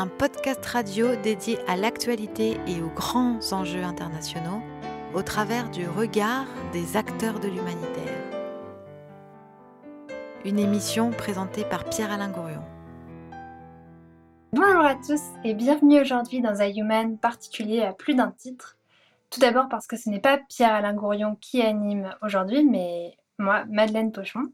[0.00, 4.62] Un podcast radio dédié à l'actualité et aux grands enjeux internationaux
[5.12, 8.22] au travers du regard des acteurs de l'humanitaire.
[10.46, 12.64] Une émission présentée par Pierre-Alain Gourion.
[14.54, 18.78] Bonjour à tous et bienvenue aujourd'hui dans un Human particulier à plus d'un titre.
[19.28, 24.12] Tout d'abord parce que ce n'est pas Pierre-Alain Gourion qui anime aujourd'hui, mais moi, Madeleine
[24.12, 24.50] Pochon.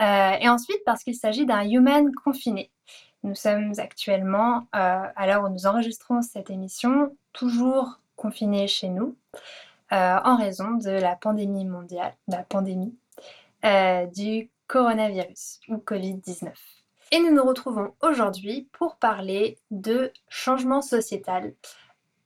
[0.00, 2.72] Euh, et ensuite parce qu'il s'agit d'un Human confiné.
[3.24, 9.16] Nous sommes actuellement, euh, à l'heure où nous enregistrons cette émission, toujours confinés chez nous
[9.92, 12.96] euh, en raison de la pandémie mondiale, de la pandémie
[13.64, 16.52] euh, du coronavirus ou Covid-19.
[17.10, 21.54] Et nous nous retrouvons aujourd'hui pour parler de changement sociétal.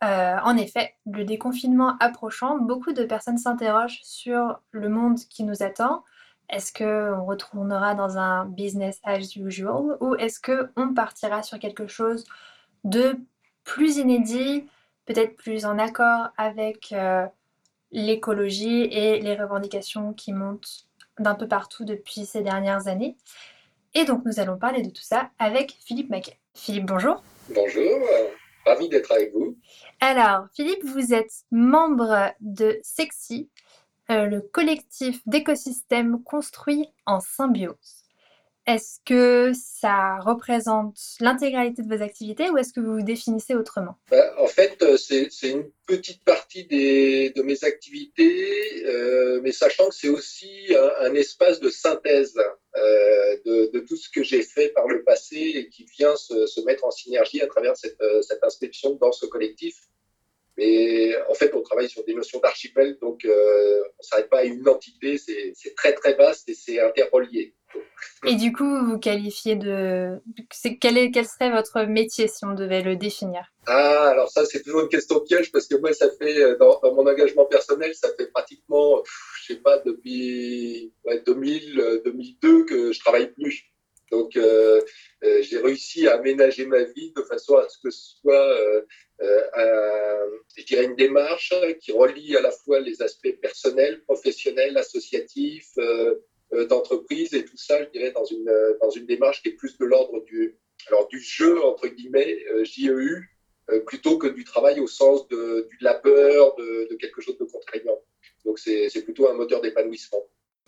[0.03, 6.05] en effet, le déconfinement approchant, beaucoup de personnes s'interrogent sur le monde qui nous attend,
[6.53, 12.25] est-ce qu'on retournera dans un business as usual ou est-ce qu'on partira sur quelque chose
[12.85, 13.17] de
[13.65, 14.69] plus inédit,
[15.07, 17.27] peut-être plus en accord avec euh,
[17.91, 20.87] l'écologie et les revendications qui montent
[21.19, 23.17] d'un peu partout depuis ces dernières années?
[23.95, 26.39] Et donc nous allons parler de tout ça avec Philippe Maquet.
[26.55, 27.23] Philippe, bonjour.
[27.55, 27.99] Bonjour,
[28.67, 29.57] ravi d'être avec vous.
[30.01, 33.49] Alors, Philippe, vous êtes membre de Sexy,
[34.13, 38.05] euh, le collectif d'écosystèmes construits en symbiose.
[38.67, 43.97] Est-ce que ça représente l'intégralité de vos activités ou est-ce que vous vous définissez autrement?
[44.11, 49.95] Bah, En fait, euh, c'est une petite partie de mes activités, euh, mais sachant que
[49.95, 50.69] c'est aussi
[51.01, 52.35] un, espace de synthèse
[52.75, 56.91] de, tout ce que j'ai fait par le passé et qui vient se, mettre en
[56.91, 59.89] synergie à travers cette, cette inscription dans ce collectif.
[60.63, 64.41] Mais en fait, on travaille sur des notions d'archipel, donc euh, on ne s'arrête pas
[64.41, 67.55] à une entité, c'est très très vaste et c'est interrelié.
[68.27, 70.21] Et du coup, vous qualifiez de...
[70.81, 73.51] Quel, est, quel serait votre métier si on devait le définir?
[73.67, 76.81] Ah, alors ça, c'est toujours une question piège parce que moi, ça fait, euh, dans,
[76.95, 79.03] mon engagement personnel, ça fait pratiquement,
[79.41, 80.93] je sais pas, depuis
[81.27, 83.72] 2000, 2002 euh, que je travaille plus.
[84.13, 84.83] Donc, euh,
[85.25, 88.83] euh, j'ai réussi à aménager ma vie de façon à ce que ce soit, euh,
[90.55, 95.73] je dirais, une démarche qui relie à la fois les aspects personnels, professionnels, associatifs,
[96.69, 98.53] d'entreprise et tout ça, je dirais, dans une,
[98.83, 100.59] dans une démarche qui est plus de l'ordre du,
[100.89, 103.23] alors, du jeu, entre guillemets, JEU,
[103.87, 107.99] plutôt que du travail au sens de, du labeur, de, de quelque chose de contraignant.
[108.45, 110.23] Donc, c'est plutôt un moteur d'épanouissement.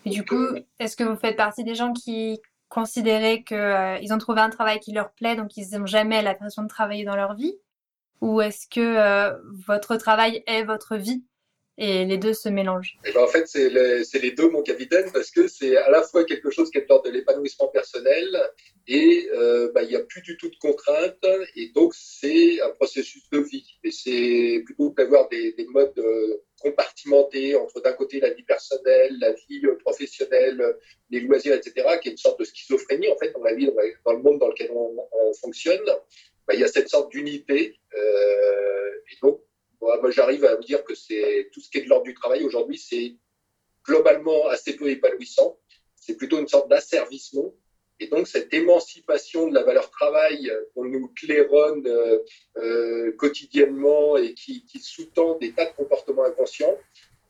[0.05, 0.47] Et du coup,
[0.79, 4.79] est-ce que vous faites partie des gens qui considérer qu'ils euh, ont trouvé un travail
[4.79, 7.57] qui leur plaît, donc ils n'ont jamais l'impression de travailler dans leur vie?
[8.21, 9.35] Ou est-ce que euh,
[9.67, 11.23] votre travail est votre vie
[11.77, 12.97] et les deux se mélangent?
[13.05, 16.23] Eh ben, En fait, c'est les, deux, mon capitaine, parce que c'est à la fois
[16.23, 18.25] quelque chose qui est de de l'épanouissement personnel
[18.87, 21.25] et euh, bah, il n'y a plus du tout de contraintes
[21.55, 23.77] et donc c'est un processus de vie.
[23.83, 25.93] Et c'est plutôt d'avoir des, des modes
[26.65, 30.59] compartimentés entre d'un côté la vie personnelle, la vie professionnelle,
[31.11, 33.69] les loisirs, etc., qui est une sorte de schizophrénie en fait dans la vie,
[34.03, 34.95] dans le monde dans lequel on,
[35.41, 35.85] fonctionne.
[36.47, 37.77] Bah, il y a cette sorte d'unité.
[37.95, 39.41] Euh, et donc,
[39.81, 42.43] moi, j'arrive à me dire que c'est tout ce qui est de l'ordre du travail
[42.43, 43.15] aujourd'hui, c'est
[43.85, 45.59] globalement assez peu épanouissant.
[45.95, 47.53] C'est plutôt une sorte d'asservissement.
[47.99, 52.19] Et donc, cette émancipation de la valeur travail qu'on nous claironne euh,
[52.57, 56.77] euh, quotidiennement et qui, sous-tend des tas de comportements inconscients,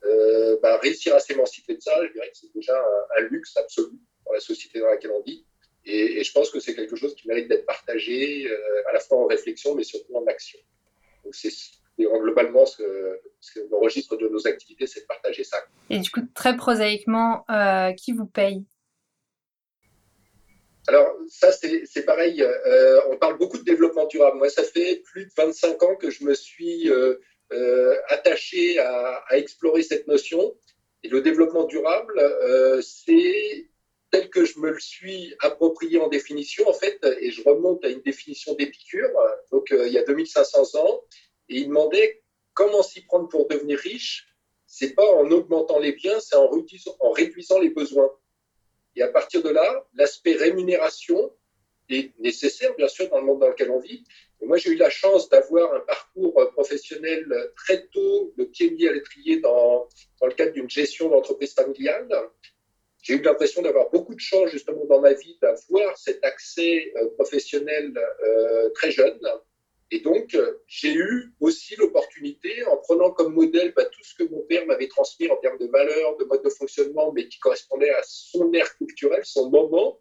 [0.04, 2.76] euh, bah, réussir à s'émanciper de ça, je dirais que c'est déjà
[3.16, 5.44] un, luxe absolu dans la société dans laquelle on vit.
[5.84, 8.50] Et, je pense que c'est quelque chose qui mérite d'être partagé
[8.88, 10.58] à la fois en réflexion, mais surtout en action.
[11.24, 11.50] Donc, c'est
[11.98, 15.58] globalement, ce, que, le registre de nos activités, c'est de partager ça.
[15.90, 18.64] Et du coup, très prosaïquement, euh, qui vous paye?
[20.88, 24.38] Alors ça, c'est pareil, euh, on parle beaucoup de développement durable.
[24.38, 29.82] Moi, ça fait plus de 25 ans que je me suis euh, attaché à, explorer
[29.82, 30.56] cette notion.
[31.02, 32.20] Et le développement durable,
[32.82, 33.68] c'est
[34.10, 37.88] tel que je me le suis approprié en définition, en fait, et je remonte à
[37.88, 39.10] une définition d'Épicure,
[39.52, 41.02] donc il y a 2500 ans,
[41.48, 42.22] et il demandait
[42.54, 44.26] comment s'y prendre pour devenir riche.
[44.66, 46.48] C'est pas en augmentant les biens, c'est en
[47.12, 48.10] réduisant les besoins.
[48.96, 51.32] Et à partir de là, l'aspect rémunération
[51.88, 54.04] est nécessaire, bien sûr, dans le monde dans lequel on vit.
[54.42, 57.26] Moi, j'ai eu la chance d'avoir un parcours professionnel
[57.56, 59.88] très tôt, le pied mis à l'étrier dans,
[60.20, 62.08] dans le cadre d'une gestion d'entreprise familiale.
[63.02, 67.08] J'ai eu l'impression d'avoir beaucoup de chance, justement, dans ma vie, d'avoir cet accès euh,
[67.10, 69.20] professionnel euh, très jeune.
[69.92, 74.28] Et donc, euh, j'ai eu aussi l'opportunité, en prenant comme modèle bah, tout ce que
[74.28, 77.90] mon père m'avait transmis en termes de valeurs, de mode de fonctionnement, mais qui correspondait
[77.90, 80.00] à son air culturel, son moment,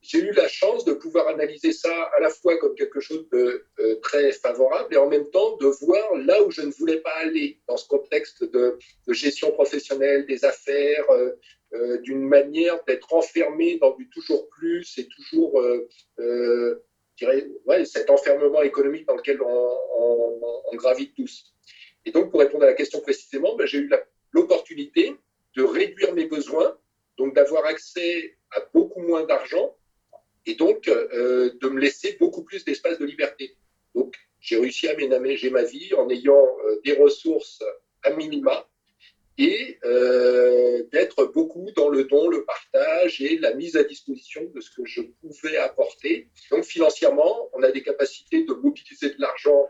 [0.00, 3.64] j'ai eu la chance de pouvoir analyser ça à la fois comme quelque chose de
[3.78, 7.14] euh, très favorable et en même temps de voir là où je ne voulais pas
[7.22, 8.76] aller dans ce contexte de,
[9.08, 15.60] gestion professionnelle des affaires, euh, d'une manière d'être enfermé dans du toujours plus et toujours,
[17.84, 21.54] cet enfermement économique dans lequel on, gravite tous.
[22.04, 23.90] Et donc, pour répondre à la question précisément, ben, j'ai eu
[24.32, 25.14] l'opportunité
[25.56, 26.76] de réduire mes besoins,
[27.16, 29.76] donc d'avoir accès à beaucoup moins d'argent
[30.46, 33.56] et donc euh, de me laisser beaucoup plus d'espace de liberté.
[33.94, 37.62] Donc j'ai réussi à aménager ma vie en ayant euh, des ressources
[38.02, 38.68] à minima
[39.36, 44.60] et euh, d'être beaucoup dans le don, le partage et la mise à disposition de
[44.60, 46.28] ce que je pouvais apporter.
[46.50, 49.68] Donc financièrement, on a des capacités de mobiliser de l'argent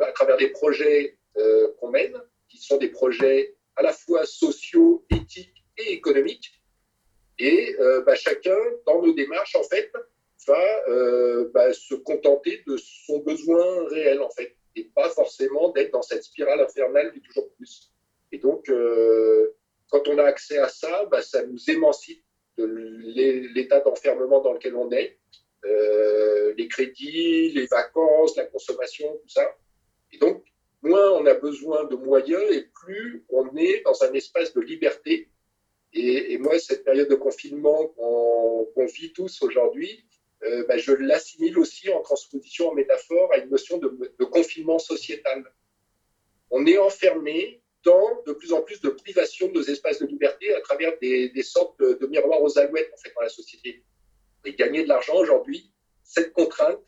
[0.00, 1.18] à travers des projets
[1.80, 2.16] qu'on mène,
[2.48, 6.58] qui sont des projets à la fois sociaux, éthiques et économiques,
[7.38, 9.92] et euh, bah, chacun, dans nos démarches, en fait,
[10.46, 15.92] va euh, bah, se contenter de son besoin réel, en fait, et pas forcément d'être
[15.92, 17.92] dans cette spirale infernale du toujours plus.
[18.32, 19.54] Et donc, euh,
[19.90, 22.22] quand on a accès à ça, bah, ça nous émancipe
[22.56, 22.64] de
[23.54, 25.18] l'état d'enfermement dans lequel on est,
[26.56, 29.56] les crédits, les vacances, la consommation, tout ça.
[30.12, 30.44] Et donc,
[30.82, 35.28] moins on a besoin de moyens et plus on est dans un espace de liberté
[35.92, 40.04] et, moi, cette période de confinement qu'on vit tous aujourd'hui,
[40.44, 43.88] euh, bah, je l'assimile aussi en transposition, en métaphore, à une notion de,
[44.24, 45.44] confinement sociétal.
[46.50, 50.54] On est enfermé dans de plus en plus de privation de nos espaces de liberté
[50.54, 53.84] à travers des, sortes de, miroirs aux alouettes en fait, dans la société.
[54.44, 55.72] Et gagner de l'argent aujourd'hui,
[56.02, 56.80] cette contrainte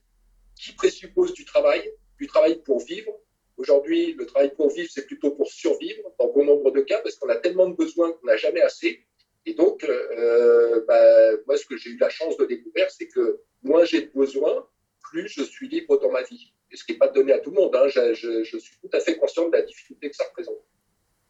[0.56, 3.12] qui présuppose du travail, du travail pour vivre,
[3.60, 7.16] Aujourd'hui, le travail pour vivre, c'est plutôt pour survivre dans bon nombre de cas parce
[7.16, 9.04] qu'on a tellement de besoins qu'on n'a jamais assez.
[9.44, 13.42] Et donc, euh, bah, moi, ce que j'ai eu la chance de découvrir, c'est que
[13.62, 14.66] moins j'ai de besoins,
[15.10, 16.54] plus je suis libre dans ma vie.
[16.70, 17.76] Et ce qui n'est pas donné à tout le monde.
[17.76, 17.88] Hein.
[17.88, 20.64] Je, suis tout à fait conscient de la difficulté que ça représente.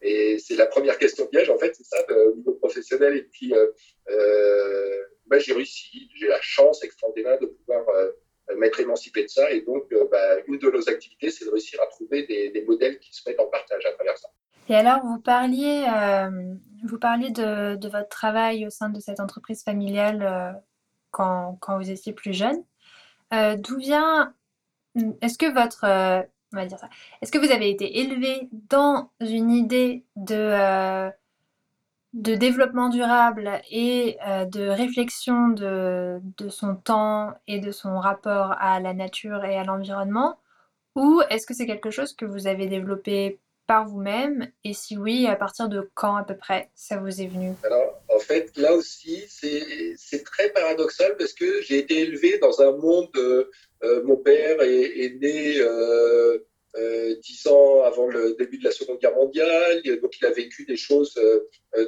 [0.02, 3.16] Et c'est la première question piège, en fait, c'est ça, au niveau professionnel.
[3.16, 3.68] Et puis, euh,
[4.10, 8.10] euh, bah, j'ai réussi, j'ai la chance extraordinaire de pouvoir euh,
[8.56, 9.50] m'être émancipé de ça.
[9.50, 12.98] Et donc, euh, bah, une de nos activités, c'est de réussir à trouver des, modèles
[12.98, 14.28] qui se mettent en partage à travers ça.
[14.68, 16.54] Et alors, vous parliez, euh,
[16.84, 20.62] vous parliez de, votre travail au sein de cette entreprise familiale
[21.10, 22.62] quand, vous étiez plus jeune.
[23.32, 24.34] D'où vient,
[25.20, 26.88] est-ce que votre, on va dire ça,
[27.22, 31.10] est-ce que vous avez été élevé dans une idée de
[32.12, 38.80] de développement durable et euh, de réflexion de, son temps et de son rapport à
[38.80, 40.38] la nature et à l'environnement?
[40.96, 43.38] Ou est-ce que c'est quelque chose que vous avez développé
[43.70, 47.28] par vous-même Et si oui, à partir de quand à peu près ça vous est
[47.28, 47.52] venu?
[47.62, 52.72] Alors, en fait, là aussi, c'est très paradoxal parce que j'ai été élevé dans un
[52.76, 53.48] monde, euh,
[53.84, 56.40] euh, mon père est, né euh,
[57.22, 59.80] dix ans avant le début de la Seconde Guerre mondiale.
[60.02, 61.16] Donc, il a vécu des choses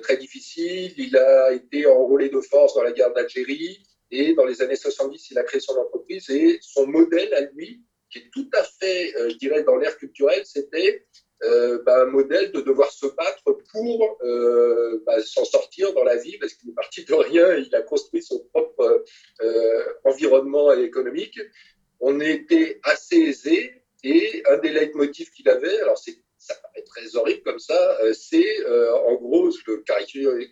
[0.02, 0.94] très difficiles.
[0.96, 3.82] Il a été enrôlé de force dans la guerre d'Algérie.
[4.12, 6.30] Et dans les années 70, il a créé son entreprise.
[6.30, 10.42] Et son modèle à lui, qui est tout à fait, je dirais, dans l'ère culturelle,
[10.44, 11.06] c'était
[11.84, 13.60] bah, un modèle de devoir se battre pour
[15.06, 18.22] bah, s'en sortir dans la vie, parce qu'il est parti de rien, il a construit
[18.22, 19.04] son propre
[20.04, 21.40] environnement économique.
[22.00, 27.42] On était assez aisé, et un des leitmotifs qu'il avait, alors ça paraît très horrible
[27.42, 29.76] comme ça, euh, c'est euh, en gros, je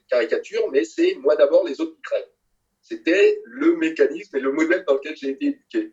[0.08, 2.30] caricature, mais c'est moi d'abord, les autres qui crèvent.
[2.80, 5.92] C'était le mécanisme et le modèle dans lequel j'ai été éduqué.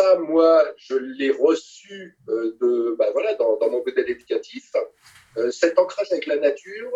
[0.00, 4.70] Euh, ça, moi, je l'ai reçu de, bah, voilà, dans, mon modèle éducatif.
[5.50, 6.92] cet ancrage avec la nature,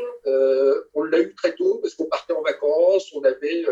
[0.95, 3.65] on l'a eu très tôt parce qu'on partait en vacances, on avait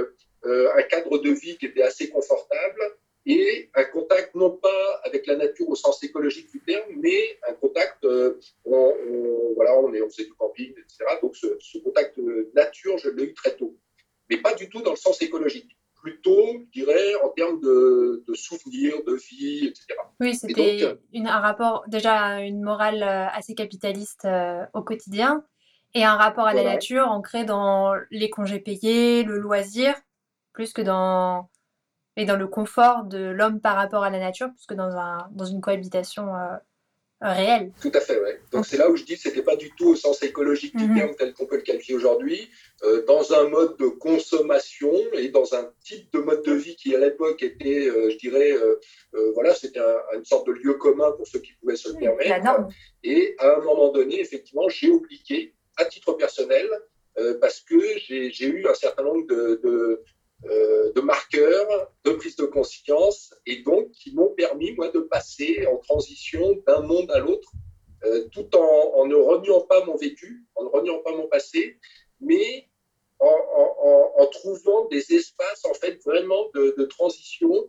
[0.45, 2.81] un cadre de vie qui était assez confortable
[3.25, 7.53] et un contact non pas avec la nature au sens écologique du terme, mais un
[7.55, 11.05] contact, euh, on, voilà, on, est, on faisait du camping, etc.
[11.23, 12.19] Donc ce contact
[12.55, 13.77] nature, je l'ai eu très tôt,
[14.29, 15.77] mais pas du tout dans le sens écologique.
[16.03, 19.87] Plutôt, je dirais, en termes de, de souvenirs, de vie, etc.
[20.21, 24.27] Oui, c'était euh, un rapport, déjà une morale euh, assez capitaliste
[24.75, 25.45] au quotidien,
[25.95, 29.95] et un rapport à la nature ancré dans les congés payés, le loisir,
[30.53, 31.49] plus que dans
[32.17, 35.29] et dans le confort de l'homme par rapport à la nature, plus que dans, un,
[35.33, 36.57] dans une cohabitation euh,
[37.23, 37.73] réelle.
[37.81, 38.31] Tout à fait, oui.
[38.51, 40.77] Donc c'est là où je dis que ce n'était pas du tout au sens écologique
[40.77, 40.97] du mhm.
[40.97, 42.51] terme tel qu'on peut le qualifier aujourd'hui,
[42.83, 46.95] euh, dans un mode de consommation et dans un type de mode de vie qui
[46.95, 48.55] à l'époque était, euh, je dirais,
[49.35, 49.81] voilà, c'était
[50.15, 52.69] une sorte de lieu commun pour ceux qui pouvaient se le permettre.
[53.05, 56.69] Et à un moment donné, effectivement, j'ai oublié, à titre personnel,
[57.41, 60.03] parce que j'ai eu un certain nombre de, de,
[60.45, 65.77] de, marqueurs de prise de conscience et donc qui m'ont permis, moi, de passer en
[65.79, 67.51] transition d'un monde à l'autre,
[68.33, 71.79] tout en, ne reniant pas mon vécu, en ne reniant pas mon passé,
[72.21, 72.69] mais
[73.21, 77.69] en, trouvant des espaces en fait vraiment de, transition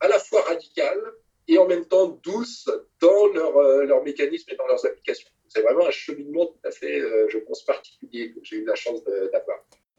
[0.00, 1.00] à la fois radicale
[1.48, 2.68] et en même temps douce
[3.00, 5.28] dans leur, euh, leur mécanisme et dans leurs applications.
[5.48, 8.74] C'est vraiment un cheminement tout à fait, euh, je pense, particulier que j'ai eu la
[8.74, 9.58] chance d'avoir.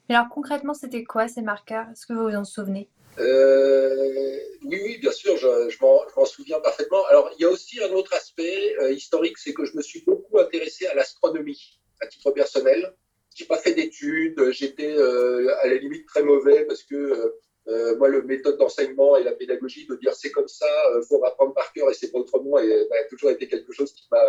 [0.10, 1.88] Alors concrètement, c'était quoi ces marqueurs?
[1.92, 2.90] Est-ce que vous vous en souvenez?
[3.20, 7.06] Euh, oui, bien sûr, je, m'en souviens parfaitement.
[7.10, 10.40] Alors, il y a aussi un autre aspect historique, c'est que je me suis beaucoup
[10.40, 12.94] intéressé à l'astronomie à titre personnel
[13.36, 17.96] j'ai pas fait d'études, j'étais euh, à la limite très mauvais parce que euh, euh,
[17.98, 20.68] moi, le méthode d'enseignement et la pédagogie de dire c'est comme ça,
[21.08, 24.06] faut apprendre par cœur et c'est pas autrement, bah, a toujours été quelque chose qui
[24.12, 24.24] m'a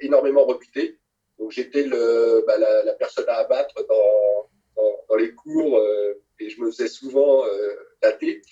[0.00, 0.98] énormément rebuté.
[1.38, 5.80] Donc j'étais bah, la, la, personne à abattre dans, dans, dans les cours
[6.40, 7.44] et je me faisais souvent
[8.02, 8.42] dater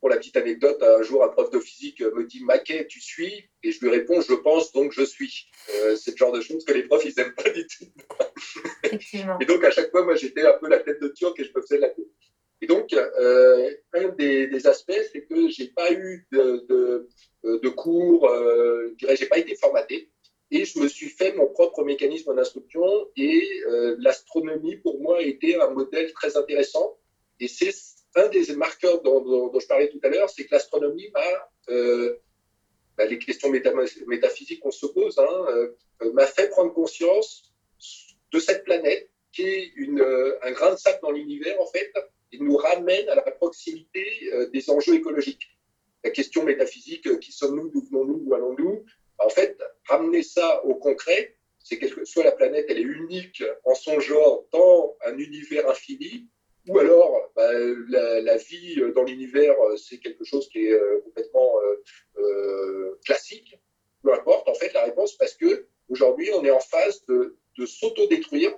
[0.00, 3.48] pour la petite anecdote, un jour, un prof de physique me dit Maquet, tu suis?
[3.62, 5.48] Et je lui réponds Je pense, donc je suis.
[5.74, 7.86] Euh, c'est le genre de choses que les profs, ils n'aiment pas du tout.
[9.40, 11.50] et donc, à chaque fois, moi, j'étais un peu la tête de turc et je
[11.54, 12.06] me faisais la tête.
[12.60, 16.64] Et donc, euh, un des, aspects, c'est que j'ai pas eu de,
[17.42, 20.10] de, cours, euh, je dirais, j'ai pas été formaté.
[20.52, 23.08] Et je me suis fait mon propre mécanisme d'instruction.
[23.16, 26.96] Et euh, l'astronomie, pour moi, a été un modèle très intéressant.
[27.40, 27.72] Et c'est
[28.16, 32.16] un des marqueurs dont, je parlais tout à l'heure, c'est que l'astronomie m'a, euh,
[32.96, 37.52] bah, les questions métaphysiques qu'on se pose, hein, euh, m'a fait prendre conscience
[38.32, 41.92] de cette planète qui est une, euh, un grain de sable dans l'univers, en fait,
[42.32, 45.46] et nous ramène à la proximité des enjeux écologiques.
[46.02, 48.84] La question métaphysique, qui sommes-nous, d'où venons-nous, où allons-nous
[49.18, 53.74] En fait, ramener ça au concret, c'est que soit la planète, elle est unique en
[53.74, 56.28] son genre dans un univers infini,
[56.68, 57.52] ou alors bah,
[57.88, 61.82] la, vie dans l'univers, c'est quelque chose qui est euh, complètement euh,
[62.18, 63.58] euh, classique.
[64.02, 67.66] Peu importe, en fait, la réponse, parce que aujourd'hui, on est en phase de, de
[67.66, 68.52] s'auto-détruire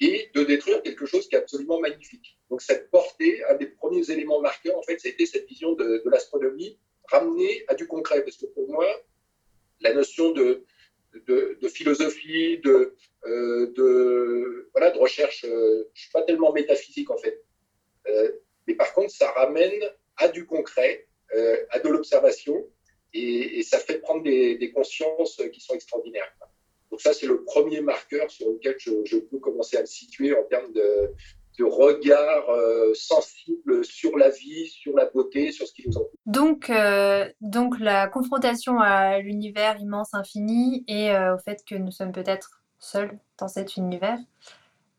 [0.00, 2.38] et de détruire quelque chose qui est absolument magnifique.
[2.48, 6.10] Donc cette portée, un des premiers éléments marqueurs, en fait, c'était cette vision de, de
[6.10, 8.22] l'astronomie ramenée à du concret.
[8.22, 8.86] Parce que pour moi,
[9.80, 10.64] la notion de,
[11.26, 12.94] de, de philosophie, de,
[13.26, 15.44] euh, de, voilà, de recherche.
[15.44, 17.42] Euh, je suis pas tellement métaphysique en fait.
[18.08, 18.32] Euh,
[18.66, 19.80] mais par contre, ça ramène
[20.16, 21.06] à du concret,
[21.70, 22.66] à de l'observation,
[23.14, 26.30] et, ça fait prendre des, consciences qui sont extraordinaires.
[26.90, 30.42] Donc ça, c'est le premier marqueur sur lequel je, peux commencer à me situer en
[30.44, 31.12] termes de,
[31.58, 31.64] de
[32.38, 36.10] regard sensible sur la vie, sur la beauté, sur ce qui nous entoure.
[36.26, 36.70] Donc,
[37.40, 43.18] donc la confrontation à l'univers immense, infini, et au fait que nous sommes peut-être seul
[43.38, 44.18] dans cet univers.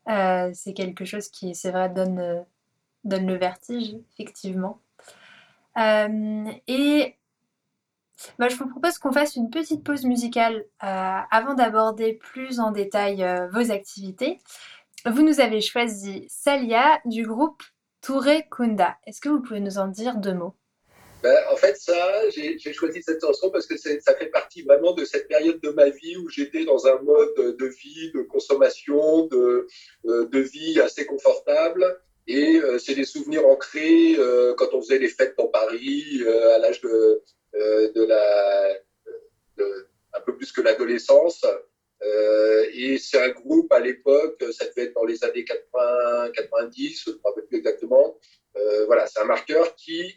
[0.10, 2.42] Euh, c'est quelque chose qui, c'est vrai, donne, euh,
[3.04, 4.82] donne le vertige, effectivement.
[5.78, 7.16] Euh, et
[8.38, 13.26] bah, je vous propose qu'on fasse une petite pause musicale avant d'aborder plus en détail
[13.52, 14.40] vos activités.
[15.06, 17.64] Vous nous avez choisi Salia du groupe
[18.04, 18.98] Touré Kunda.
[19.08, 20.54] Est-ce que vous pouvez nous en dire deux mots?
[21.24, 25.04] Ben, en fait, ça, j'ai choisi cette chanson parce que ça fait partie vraiment de
[25.04, 29.68] cette période de ma vie où j'étais dans un mode de vie, de consommation, de,
[30.06, 32.00] euh, vie assez confortable.
[32.28, 36.60] Et euh, c'est des souvenirs ancrés euh, quand on faisait les fêtes dans Paris à
[36.60, 37.24] l'âge de
[38.06, 38.76] la,
[39.58, 41.44] de, un peu plus que l'adolescence.
[42.74, 47.10] Et c'est un groupe à l'époque, ça devait être dans les années 80, 90, je
[47.12, 48.18] ne me rappelle plus exactement.
[48.88, 50.16] voilà, c'est un marqueur qui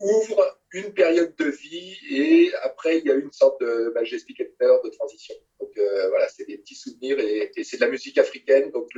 [0.00, 4.88] ouvre une période de vie et après il y a une sorte de majestic de
[4.90, 5.34] transition.
[5.60, 8.88] Donc euh, voilà, c'est des petits souvenirs et, c'est de la musique africaine, donc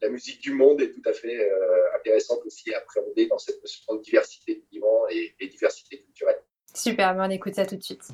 [0.00, 3.60] la musique du monde est tout à fait euh, intéressante aussi à appréhender dans cette
[3.60, 6.40] notion de diversité vivant et, et diversité culturelle.
[6.74, 8.08] Super, on écoute ça tout de suite.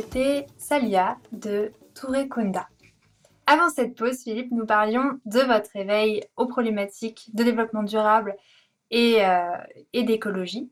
[0.00, 2.66] C'était Salia de Touré Kunda.
[3.46, 8.34] Avant cette pause, Philippe, nous parlions de votre éveil aux problématiques de développement durable
[8.90, 9.58] et, euh,
[9.92, 10.70] et d'écologie.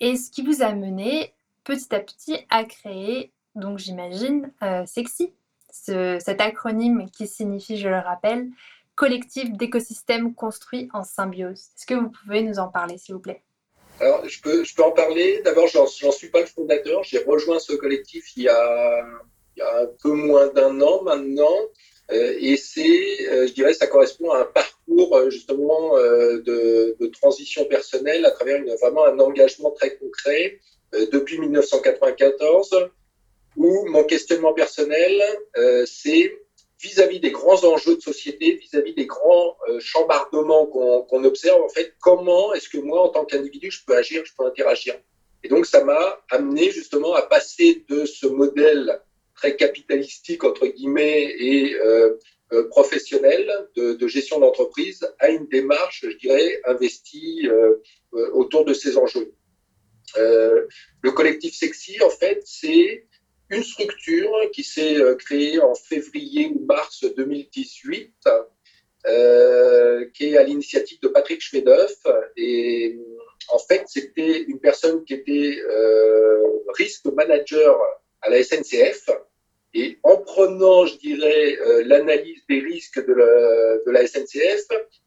[0.00, 1.32] Et ce qui vous a mené
[1.62, 5.32] petit à petit à créer, donc j'imagine, euh, Sexy,
[5.70, 8.48] cet acronyme qui signifie, je le rappelle,
[8.96, 11.68] collectif d'écosystèmes construits en symbiose.
[11.76, 13.44] Est-ce que vous pouvez nous en parler, s'il vous plaît?
[14.00, 15.42] Alors, je peux, je peux en parler.
[15.44, 17.04] D'abord, j'en suis pas le fondateur.
[17.04, 19.04] J'ai rejoint ce collectif il y a,
[19.62, 21.54] un peu moins d'un an maintenant.
[22.10, 27.06] Euh, et c'est, euh, je dirais, ça correspond à un parcours euh, justement de, de,
[27.06, 30.58] transition personnelle à travers une, vraiment un engagement très concret
[31.12, 32.90] depuis 1994,
[33.56, 35.22] où mon questionnement personnel,
[35.86, 36.36] c'est
[36.82, 42.54] vis-à-vis des grands enjeux de société, vis-à-vis des grands chambardements qu'on observe, en fait, comment
[42.54, 44.94] est-ce que moi, en tant qu'individu, je peux agir, je peux interagir?
[45.42, 49.00] Et donc, ça m'a amené justement à passer de ce modèle
[49.34, 52.18] très capitalistique entre guillemets et euh,
[52.52, 57.76] euh, professionnelle de, de gestion d'entreprise à une démarche, je dirais, investie euh,
[58.32, 59.32] autour de ces enjeux.
[60.16, 63.06] le collectif Sexy, en fait, c'est
[63.50, 68.14] une structure qui s'est créée en février ou mars 2018,
[69.06, 71.96] euh, qui est à l'initiative de Patrick Schmedeuf.
[72.36, 72.98] Et
[73.48, 76.42] en fait, c'était une personne qui était euh,
[76.76, 77.76] risque manager
[78.20, 79.08] à la SNCF
[79.72, 84.66] et en prenant, je dirais, euh, l'analyse des risques de la, de la SNCF,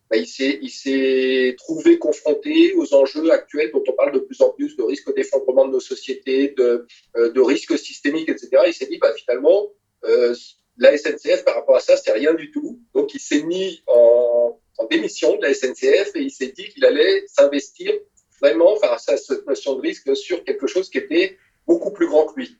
[0.09, 4.77] bah, il s'est trouvé confronté aux enjeux actuels dont on parle de plus en plus,
[4.77, 8.49] de risques d'effondrement de nos sociétés, de, euh, de risques systémiques, etc.
[8.67, 9.69] Il s'est dit, bah, finalement,
[10.05, 10.33] euh,
[10.77, 12.79] la SNCF, par rapport à ça, c'est rien du tout.
[12.93, 16.85] Donc, il s'est mis en, en, démission de la SNCF et il s'est dit qu'il
[16.85, 17.91] allait s'investir
[18.39, 22.25] vraiment face à cette notion de risque sur quelque chose qui était beaucoup plus grand
[22.25, 22.57] que lui.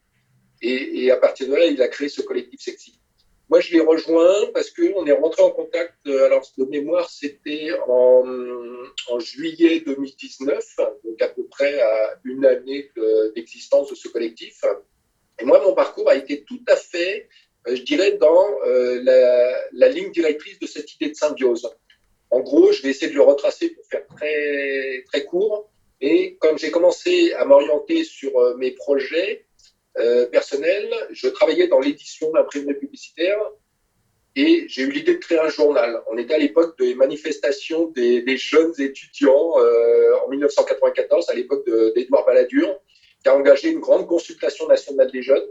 [0.65, 2.97] Et, à partir de là, il a créé ce collectif sexy.
[3.49, 7.69] Moi, je l'ai rejoint parce qu'on est rentré en contact, euh, alors de mémoire, c'était
[7.87, 8.23] en,
[9.19, 10.65] juillet 2019,
[11.03, 12.89] donc à peu près à une année
[13.35, 14.63] d'existence de ce collectif.
[15.39, 17.27] Et moi, mon parcours a été tout à fait,
[17.67, 21.69] euh, je dirais, dans euh, la, la, ligne directrice de cette idée de symbiose.
[22.29, 25.69] En gros, je vais essayer de le retracer pour faire très, très court.
[25.99, 29.45] Et quand j'ai commencé à m'orienter sur mes projets,
[29.97, 33.39] euh, personnel, je travaillais dans l'édition d'imprimerie publicitaire
[34.35, 36.01] et j'ai eu l'idée de créer un journal.
[36.11, 42.25] On était à l'époque des manifestations des, jeunes étudiants euh, en 1994, à l'époque d'Edouard
[42.25, 42.79] Balladur,
[43.21, 45.45] qui a engagé une grande consultation nationale des jeunes.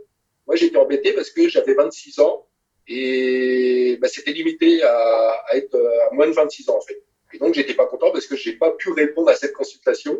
[0.48, 2.48] Moi, j'étais embêté parce que j'avais 26 ans
[2.88, 5.76] et bah, c'était limité à, à, être
[6.10, 7.00] à moins de 26 ans en fait.
[7.32, 10.18] Et donc, j'étais pas content parce que j'ai pas pu répondre à cette consultation.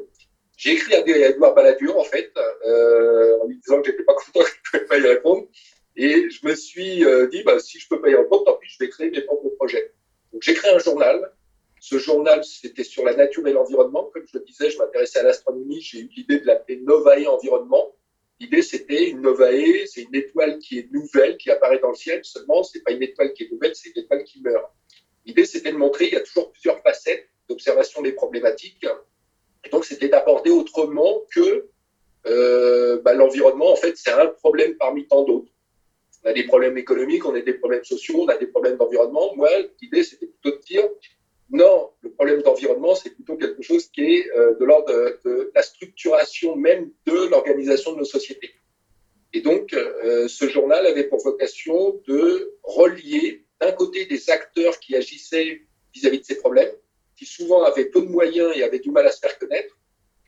[0.62, 2.32] J'ai écrit à Edouard Balladur, en fait,
[2.68, 5.48] euh, en lui disant que j'étais pas content que je pouvais pas y répondre.
[5.96, 8.68] Et je me suis euh, dit, bah, si je peux pas y répondre, tant pis,
[8.70, 9.92] je vais créer mes propres projets.
[10.32, 11.32] Donc, j'ai créé un journal.
[11.80, 14.08] Ce journal, c'était sur la nature et l'environnement.
[14.14, 15.80] Comme je le disais, je m'intéressais à l'astronomie.
[15.80, 17.96] J'ai eu l'idée de l'appeler Novae Environnement.
[18.38, 22.20] L'idée, c'était une Novae, c'est une étoile qui est nouvelle, qui apparaît dans le ciel.
[22.22, 24.70] Seulement, c'est pas une étoile qui est nouvelle, c'est une étoile qui meurt.
[25.26, 28.86] L'idée, c'était de montrer qu'il y a toujours plusieurs facettes d'observation des problématiques
[29.64, 31.68] et donc, c'était d'aborder autrement que
[32.26, 35.50] euh, bah, l'environnement, en fait, c'est un problème parmi tant d'autres.
[36.24, 39.34] On a des problèmes économiques, on a des problèmes sociaux, on a des problèmes d'environnement.
[39.34, 39.48] Moi,
[39.80, 40.88] l'idée, c'était plutôt de dire,
[41.50, 44.92] non, le problème d'environnement, c'est plutôt quelque chose qui est euh, de l'ordre
[45.24, 48.50] de, la structuration même de l'organisation de nos sociétés.
[49.32, 54.94] Et donc, euh, ce journal avait pour vocation de relier d'un côté des acteurs qui
[54.94, 55.62] agissaient
[55.94, 56.70] vis-à-vis -vis de ces problèmes,
[57.26, 59.76] souvent avaient peu de moyens et avaient du mal à se faire connaître.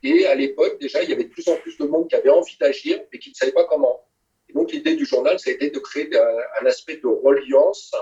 [0.04, 2.28] Et à l'époque, déjà, il y avait de plus en plus de monde qui avait
[2.28, 4.06] envie d'agir, mais qui ne savait pas comment.
[4.50, 7.94] Et donc, l'idée du journal, ça a été de créer un, aspect de reliance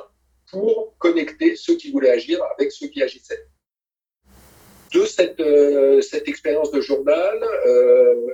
[0.50, 3.46] pour connecter ceux qui voulaient agir avec ceux qui agissaient.
[4.92, 8.26] De cette, euh, expérience de journal, euh,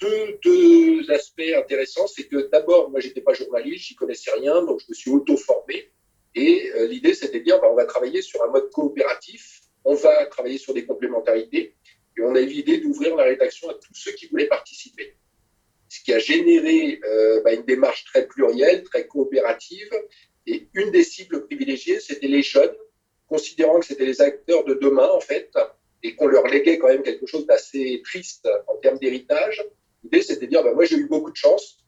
[0.00, 2.06] deux, deux, aspects intéressants.
[2.06, 5.90] C'est que d'abord, moi, j'étais pas journaliste, j'y connaissais rien, donc je me suis auto-formé.
[6.34, 9.94] Et euh, l'idée, c'était de dire, bah, on va travailler sur un mode coopératif on
[9.94, 11.76] va travailler sur des complémentarités
[12.16, 15.16] et on a eu l'idée d'ouvrir la rédaction à tous ceux qui voulaient participer.
[15.88, 19.90] Ce qui a généré euh, bah, une démarche très plurielle, très coopérative.
[20.46, 22.74] Et une des cibles privilégiées, c'était les jeunes,
[23.26, 25.50] considérant que c'était les acteurs de demain, en fait,
[26.02, 29.64] et qu'on leur léguait quand même quelque chose d'assez triste en termes d'héritage.
[30.02, 31.78] L'idée, c'était de dire, bah, moi, j'ai eu beaucoup de chance.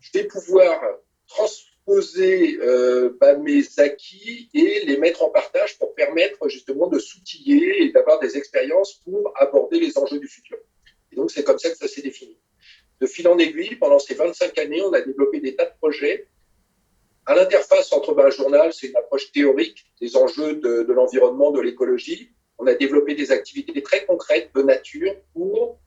[0.00, 0.80] Je vais pouvoir
[1.26, 6.98] transformer poser euh, bah, mes acquis et les mettre en partage pour permettre justement de
[6.98, 10.58] s'outiller et d'avoir des expériences pour aborder les enjeux du futur.
[11.12, 12.38] Et donc, c'est comme ça que ça s'est défini.
[13.00, 16.28] de fil en aiguille, pendant ces 25 années, on a développé des tas de projets.
[17.26, 21.50] À l'interface entre ben, un journal, c'est une approche théorique des enjeux de, de l'environnement,
[21.50, 22.30] de l'écologie.
[22.58, 25.78] On a développé des activités très concrètes de nature pour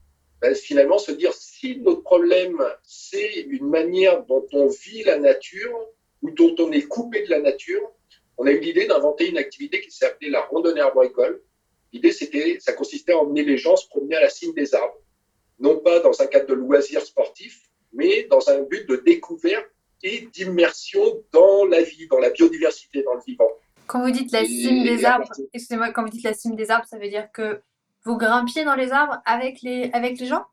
[0.48, 5.78] ben, finalement se dire si notre problème, c'est une manière dont on vit la nature
[6.22, 7.82] ou dont on est coupé de la nature,
[8.38, 11.42] on a eu l'idée d'inventer une activité qui s'appelait la randonnée arboricole.
[11.92, 14.98] L'idée, c'était, ça consistait à emmener les gens se promener à la cime des arbres,
[15.60, 19.68] non pas dans un cadre de loisirs sportifs, mais dans un but de découverte
[20.02, 23.52] et d'immersion dans la vie, dans la biodiversité, dans le vivant.
[23.86, 26.88] Quand vous dites la cime des arbres, excusez-moi, quand vous dites la cime des arbres,
[26.88, 27.62] ça veut dire que
[28.08, 30.46] vous grimpiez dans les arbres avec les, avec les gens?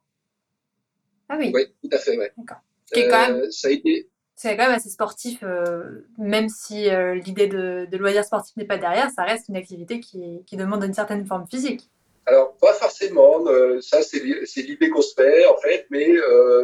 [1.28, 1.52] Ah oui.
[1.54, 2.32] Oui, tout à fait, ouais.
[2.36, 2.58] D'accord.
[2.92, 3.36] Quand même...
[3.36, 4.08] Euh, ça a été...
[4.34, 8.64] C'est quand même assez sportif, euh, même si euh, l'idée de, de loisir sportif n'est
[8.64, 11.88] pas derrière, ça reste une activité qui, qui demande une certaine forme physique.
[12.26, 13.44] Alors, pas forcément,
[13.80, 16.08] ça c'est l'idée qu'on se fait en fait, mais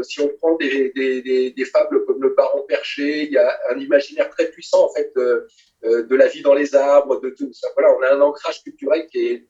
[0.03, 3.59] si on prend des, des, des, des, fables comme le baron perché, il y a
[3.70, 7.68] un imaginaire très puissant en fait de, la vie dans les arbres, de tout ça.
[7.76, 9.46] Voilà, on a un ancrage culturel qui est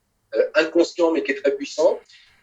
[0.54, 1.98] inconscient mais qui est très puissant.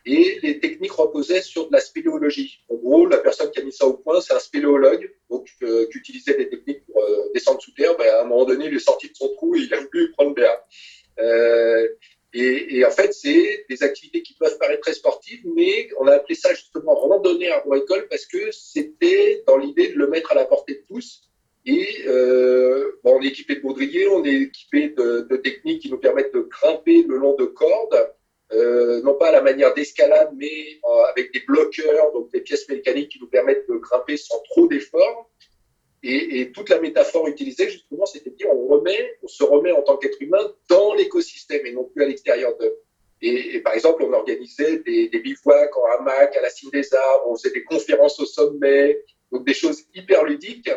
[0.09, 2.61] Et les techniques reposaient sur de la spéléologie.
[2.69, 5.85] En gros, la personne qui a mis ça au point, c'est un spéléologue donc, euh,
[5.91, 7.93] qui utilisait des techniques pour euh, descendre sous terre.
[7.97, 10.11] Ben, à un moment donné, il est sorti de son trou et il a voulu
[10.13, 10.57] prendre l'air.
[11.19, 11.89] Euh,
[12.33, 16.13] et, et, en fait, c'est des activités qui peuvent paraître très sportives, mais on a
[16.13, 20.45] appelé ça justement randonnée arboricole parce que c'était dans l'idée de le mettre à la
[20.45, 21.23] portée de tous.
[21.67, 25.97] Et euh, bon, on est équipé de baudriers, on est équipé de, techniques qui nous
[25.97, 28.13] permettent de grimper le long de cordes,
[28.53, 30.47] euh, non pas à la manière d'escalade, mais
[30.85, 34.67] euh, avec des bloqueurs, donc des pièces mécaniques qui nous permettent de grimper sans trop
[34.67, 35.29] d'efforts.
[36.03, 40.21] Et, toute la métaphore utilisée, justement, c'était de dire on se remet en tant qu'être
[40.21, 42.77] humain dans l'écosystème et non plus à l'extérieur de.
[43.21, 46.93] Et, et, par exemple, on organisait des, des bivouacs en hamac à la cime des
[46.93, 49.03] arbres, on faisait des conférences au sommet,
[49.33, 50.69] donc des choses hyper ludiques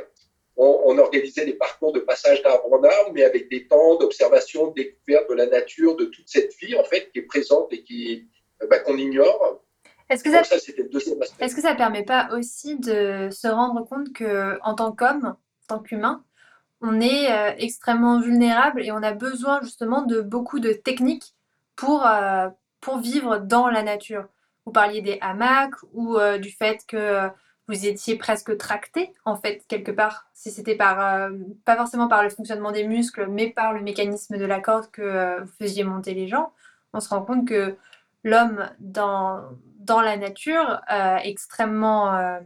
[0.60, 4.68] on, on, organisait des parcours de passage d'arbre en arbre, mais avec des temps d'observation,
[4.68, 7.82] de découverte de la nature, de toute cette vie en fait qui est présente et
[7.82, 8.28] qui
[8.62, 9.62] euh, bah, qu'on ignore.
[10.10, 10.56] Est-ce que ça, ça.
[10.56, 15.36] Est-ce que permet pas aussi de se rendre compte que en tant qu'homme,
[15.68, 16.24] en tant qu'humain,
[16.80, 21.34] on est euh, extrêmement vulnérable et on a besoin justement de beaucoup de techniques
[21.76, 22.48] pour euh,
[22.80, 24.26] pour vivre dans la nature?
[24.66, 27.28] Vous parliez des hamacs ou euh, du fait que
[27.70, 30.28] vous étiez presque tracté, en fait, quelque part.
[30.34, 31.30] Si c'était par, euh,
[31.64, 35.02] pas forcément par le fonctionnement des muscles, mais par le mécanisme de la corde que
[35.02, 36.52] euh, vous faisiez monter les gens,
[36.92, 37.76] on se rend compte que
[38.24, 39.42] l'homme dans,
[39.78, 42.40] dans la nature euh, extrêmement,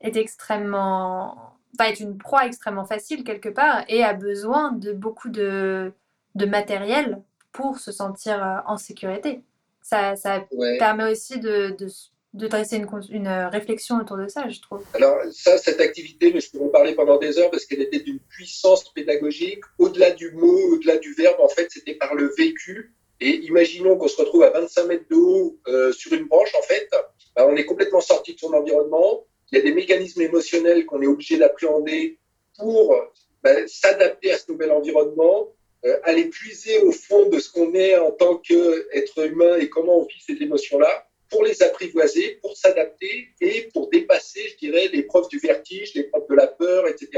[0.00, 5.28] est extrêmement, va être une proie extrêmement facile quelque part et a besoin de beaucoup
[5.28, 5.92] de,
[6.34, 9.44] de matériel pour se sentir en sécurité.
[9.82, 10.78] Ça, ça Ouais.
[10.78, 11.88] permet aussi de, de
[12.34, 14.82] de dresser une, une, réflexion autour de ça, je trouve.
[14.94, 18.20] Alors ça, cette activité, je pourrais en parler pendant des heures parce qu'elle était d'une
[18.20, 21.40] puissance pédagogique au-delà du mot, au-delà du verbe.
[21.40, 22.94] En fait, c'était par le vécu.
[23.20, 26.52] Et imaginons qu'on se retrouve à 25 mètres de haut euh, sur une branche.
[26.58, 26.88] En fait,
[27.36, 29.24] bah, on est complètement sorti de son environnement.
[29.50, 32.18] Il y a des mécanismes émotionnels qu'on est obligé d'appréhender
[32.58, 32.96] pour
[33.42, 35.52] bah, s'adapter à ce nouvel environnement,
[35.84, 39.98] euh, aller puiser au fond de ce qu'on est en tant qu'être humain et comment
[39.98, 45.28] on vit ces émotions-là pour les apprivoiser, pour s'adapter et pour dépasser, je dirais, l'épreuve
[45.28, 47.08] du vertige, l'épreuve de la peur, etc.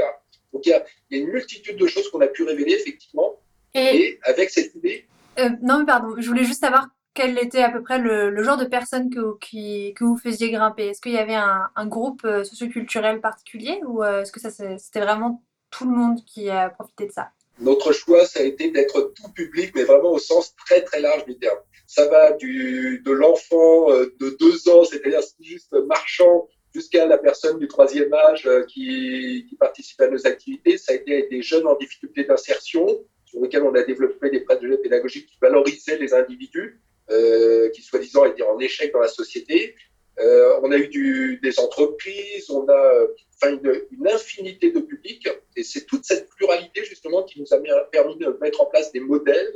[0.51, 2.73] Donc il y a, il y a une multitude de choses qu'on a pu révéler
[2.73, 3.39] effectivement.
[3.73, 5.05] Et, et avec cette idée.
[5.37, 8.43] Euh, non, mais pardon, je voulais juste savoir quel était à peu près le, le
[8.43, 10.87] genre de personnes que, qui, que vous faisiez grimper.
[10.87, 14.49] Est-ce qu'il y avait un, un groupe euh, socioculturel particulier ou euh, est-ce que ça
[14.49, 17.31] c'était vraiment tout le monde qui a profité de ça?
[17.59, 21.25] Notre choix, ça a été d'être tout public, mais vraiment au sens très très large
[21.25, 27.05] du terme ça va du, de l'enfant euh, de deux ans, c'est-à-dire juste marchand, jusqu'à
[27.05, 30.77] la personne du troisième âge euh, qui, qui, participe à nos activités.
[30.77, 32.85] Ça a été des jeunes en difficulté d'insertion,
[33.25, 38.25] sur lesquels on a développé des projets pédagogiques qui valorisaient les individus, euh, qui soi-disant
[38.25, 39.75] étaient en échec dans la société.
[40.19, 43.07] Euh, on a eu du, des entreprises, on a
[43.43, 47.59] une, infinité de publics, et c'est toute cette pluralité justement qui nous a
[47.91, 49.53] permis de mettre en place des modèles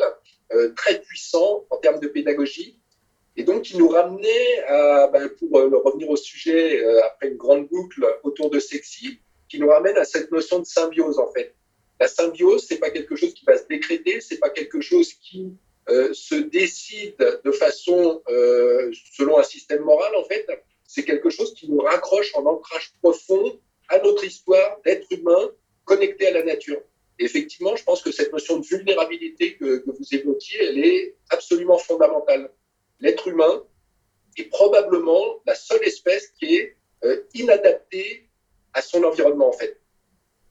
[0.53, 2.79] euh, très puissants en termes de pédagogie,
[3.37, 7.37] et donc qui nous ramenait à, ben, pour euh, revenir au sujet euh, après une
[7.37, 11.55] grande boucle autour de sexy, qui nous ramène à cette notion de symbiose en fait.
[11.99, 15.53] La symbiose, c'est pas quelque chose qui va se décréter, c'est pas quelque chose qui
[16.13, 18.21] se décide de façon
[19.17, 20.47] selon un système moral en fait.
[20.85, 25.51] C'est quelque chose qui nous raccroche en ancrage profond à notre histoire d'être humain
[25.85, 26.81] connecté à la nature.
[27.17, 32.51] Effectivement, je pense que cette notion de vulnérabilité que, vous évoquiez, elle est absolument fondamentale.
[32.99, 33.65] L'être humain
[34.37, 36.77] est probablement la seule espèce qui est
[37.33, 38.29] inadapté
[38.73, 39.81] à son environnement en fait.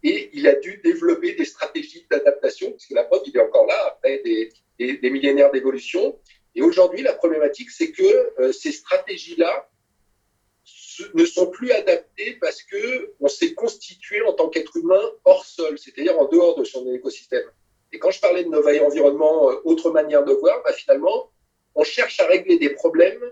[0.02, 3.76] Et il a dû développer des stratégies d'adaptation, puisque la preuve, il est encore là
[3.88, 6.18] après des, des, millénaires d'évolution.
[6.54, 9.68] Et aujourd'hui, la problématique, c'est que ces stratégies-là
[11.14, 15.78] ne sont plus adaptées parce que on s'est constitué en tant qu'être humain hors sol,
[15.78, 17.44] c'est-à-dire en dehors de son écosystème.
[17.92, 21.30] Et quand je parlais de Novae Environnement, euh, autre manière de voir, bah, finalement,
[21.74, 23.22] on cherche à régler des problèmes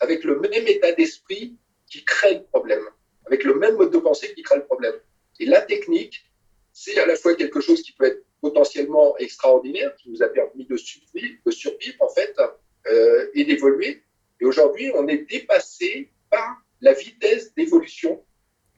[0.00, 1.56] avec le même état d'esprit
[1.90, 2.84] qui crée le problème,
[3.26, 4.94] avec le même mode de pensée qui crée le problème.
[5.38, 6.24] Et la technique,
[6.72, 10.66] c'est à la fois quelque chose qui peut être potentiellement extraordinaire, qui nous a permis
[10.66, 12.34] de survivre, de survivre en fait,
[12.86, 14.02] euh, et d'évoluer.
[14.40, 18.24] Et aujourd'hui, on est dépassé par la vitesse d'évolution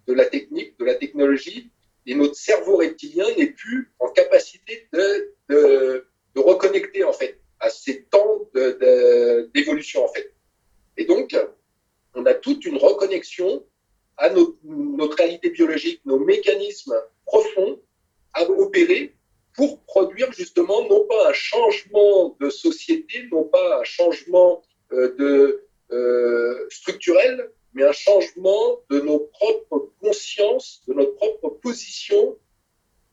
[0.06, 1.70] de la technique, de la technologie,
[2.06, 6.06] et notre cerveau reptilien n'est plus en capacité de,
[6.36, 8.48] reconnecter en fait à ces temps
[9.54, 10.32] d'évolution en fait.
[10.96, 11.36] Et donc,
[12.14, 13.64] on a toute une reconnexion
[14.16, 16.94] à notre, notre réalité biologique, nos mécanismes
[17.26, 17.80] profonds
[18.32, 19.14] à opérer
[19.54, 25.64] pour produire justement non pas un changement de société, non pas un changement euh, de,
[25.90, 32.36] euh, structurel, mais un changement de nos propres consciences, de notre propre position,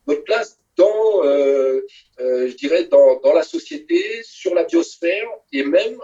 [0.08, 1.86] notre place dans, euh,
[2.20, 5.98] euh, je dirais, dans, dans, la société, sur la biosphère et même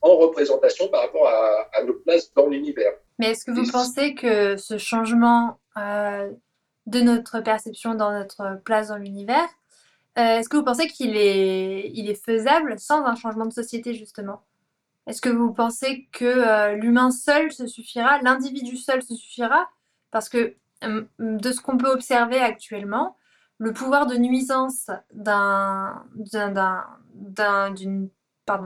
[0.00, 2.92] en représentation par rapport à, à notre place dans l'univers.
[3.18, 6.30] Mais est-ce que vous pensez que ce changement euh,
[6.86, 9.48] de notre perception dans notre place dans l'univers,
[10.16, 14.42] est-ce que vous pensez qu'il est, il est faisable sans un changement de société justement?
[15.08, 19.68] Est-ce que vous pensez que euh, l'humain seul se suffira, l'individu seul se suffira?
[20.10, 20.54] Parce que
[21.18, 23.16] de ce qu'on peut observer actuellement,
[23.56, 24.90] le pouvoir de nuisance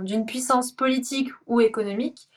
[0.05, 2.29] d'une puissance politique ou économique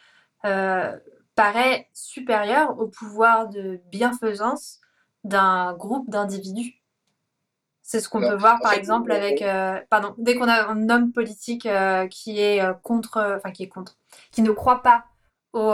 [0.45, 0.95] euh,
[1.35, 4.79] paraît supérieur au pouvoir de bienfaisance
[5.23, 6.84] d'un groupe d'individus.
[7.87, 11.11] C'est ce qu'on peut voir, par exemple, avec, euh, pardon, dès qu'on a un homme
[11.11, 13.95] politique euh, qui est euh, contre, enfin qui est contre,
[14.31, 15.05] qui ne croit pas
[15.53, 15.71] au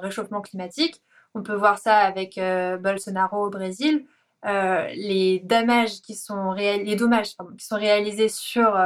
[0.00, 1.02] réchauffement climatique.
[1.34, 2.38] On peut voir ça avec
[2.80, 4.06] Bolsonaro au Brésil.
[4.44, 8.78] les dommages qui sont les dommages qui sont réalisés sur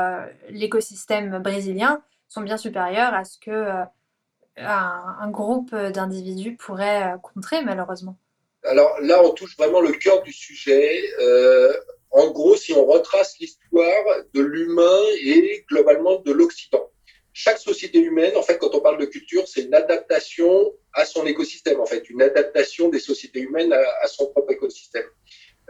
[0.49, 3.83] l'écosystème brésilien sont bien supérieurs à ce que
[4.57, 8.17] un, groupe d'individus pourrait contrer malheureusement.
[8.65, 11.03] Alors là, on touche vraiment le cœur du sujet
[12.19, 14.05] en gros, si on retrace l'histoire
[14.35, 16.91] de l'humain et globalement de l'Occident,
[17.33, 21.25] chaque société humaine, en fait, quand on parle de culture, c'est une adaptation à son
[21.27, 25.07] écosystème, en fait, une adaptation des sociétés humaines à, son propre écosystème.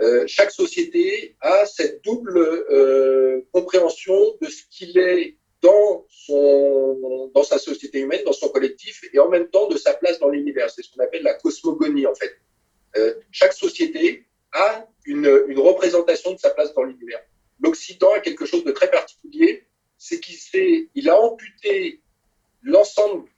[0.00, 7.42] Euh, chaque société a cette double euh, compréhension de ce qu'il est dans son dans
[7.42, 10.70] sa société humaine, dans son collectif, et en même temps de sa place dans l'univers.
[10.70, 12.32] C'est ce qu'on appelle la cosmogonie, en fait.
[12.96, 17.20] Euh, chaque société a une, représentation de sa place dans l'univers.
[17.60, 19.64] L'Occident a quelque chose de très particulier,
[19.96, 22.02] c'est qu'il il a amputé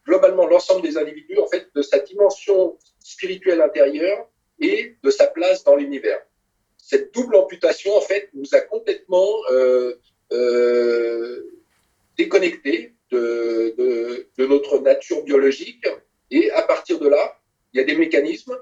[0.07, 1.37] globalement l'ensemble des individus,
[1.75, 6.21] de sa dimension spirituelle intérieure et de sa place dans l'univers.
[6.77, 9.95] Cette double amputation, en fait, nous a complètement euh,
[10.33, 11.51] euh,
[12.17, 15.87] déconnectés de notre nature biologique.
[16.31, 17.41] Et à partir de là,
[17.73, 18.57] il y a des mécanismes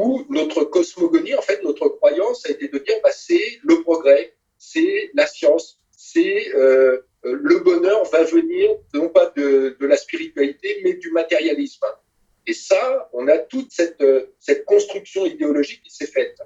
[0.00, 4.34] où notre cosmogonie, en fait, notre croyance a été de dire, bah, c'est le progrès,
[4.56, 10.94] c'est la science, c'est euh, le bonheur va venir non pas de, la spiritualité, mais
[10.94, 11.84] du matérialisme.
[12.46, 14.02] Et ça, on a toute cette,
[14.64, 16.38] construction idéologique qui s'est faite.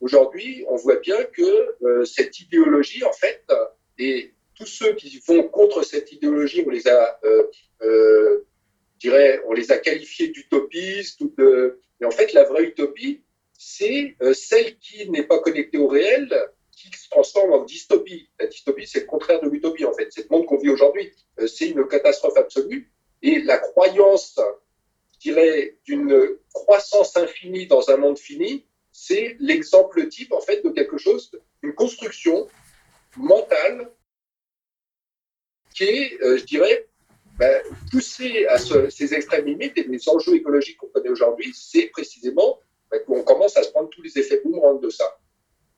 [0.00, 3.44] Aujourd'hui, on voit bien que euh, cette idéologie, en fait,
[3.98, 7.20] et tous ceux qui vont contre cette idéologie, on les a,
[7.82, 8.46] euh
[9.04, 13.22] on les a qualifiés d'utopistes ou de, mais en fait, la vraie utopie,
[13.58, 16.28] c'est euh, celle qui n'est pas connectée au réel,
[16.72, 18.28] qui se transforme en dystopie.
[18.38, 20.08] La dystopie, c'est le contraire de l'utopie, en fait.
[20.10, 21.10] C'est le monde qu'on vit aujourd'hui.
[21.38, 22.92] Euh, c'est une catastrophe absolue.
[23.22, 24.38] Et la croyance,
[25.14, 30.70] je dirais, d'une croissance infinie dans un monde fini, c'est l'exemple type, en fait, de
[30.70, 31.30] quelque chose,
[31.62, 32.46] une construction
[33.16, 33.90] mentale
[35.74, 36.88] qui est, euh, je dirais,
[37.38, 42.60] ben, pousser à ces extrêmes limites et les enjeux écologiques qu'on connaît aujourd'hui, c'est précisément
[42.90, 45.18] ben, qu'on commence à se prendre tous les effets boomerang de ça.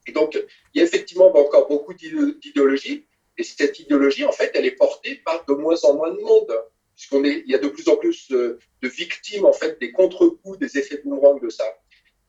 [0.07, 0.39] Et donc,
[0.73, 5.17] il y a effectivement encore beaucoup d'idéologie, et cette idéologie, en fait, elle est portée
[5.25, 6.53] par de moins en moins de monde,
[6.95, 10.79] puisqu'on il y a de plus en plus de, victimes, en fait, des contre-coups, des
[10.79, 11.65] effets boomerang de ça.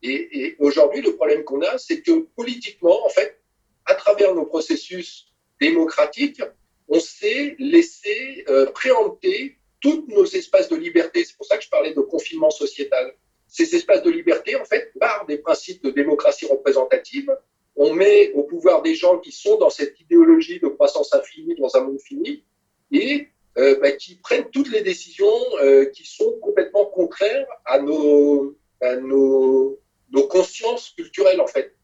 [0.02, 3.42] Et aujourd'hui, le problème qu'on a, c'est que politiquement, en fait,
[3.86, 6.42] à travers nos processus démocratiques,
[6.89, 11.23] on s'est laissé euh, préempter tous nos espaces de liberté.
[11.23, 13.13] C'est pour ça que je parlais de confinement sociétal.
[13.47, 17.36] ces espaces de liberté, en fait, par des principes de démocratie représentative,
[17.75, 21.75] on met au pouvoir des gens qui sont dans cette idéologie de croissance infinie dans
[21.75, 22.43] un monde fini
[22.91, 28.56] et euh, bah, qui prennent toutes les décisions euh, qui sont complètement contraires à nos,
[28.82, 29.80] à nos,
[30.12, 31.75] nos consciences culturelles, en fait.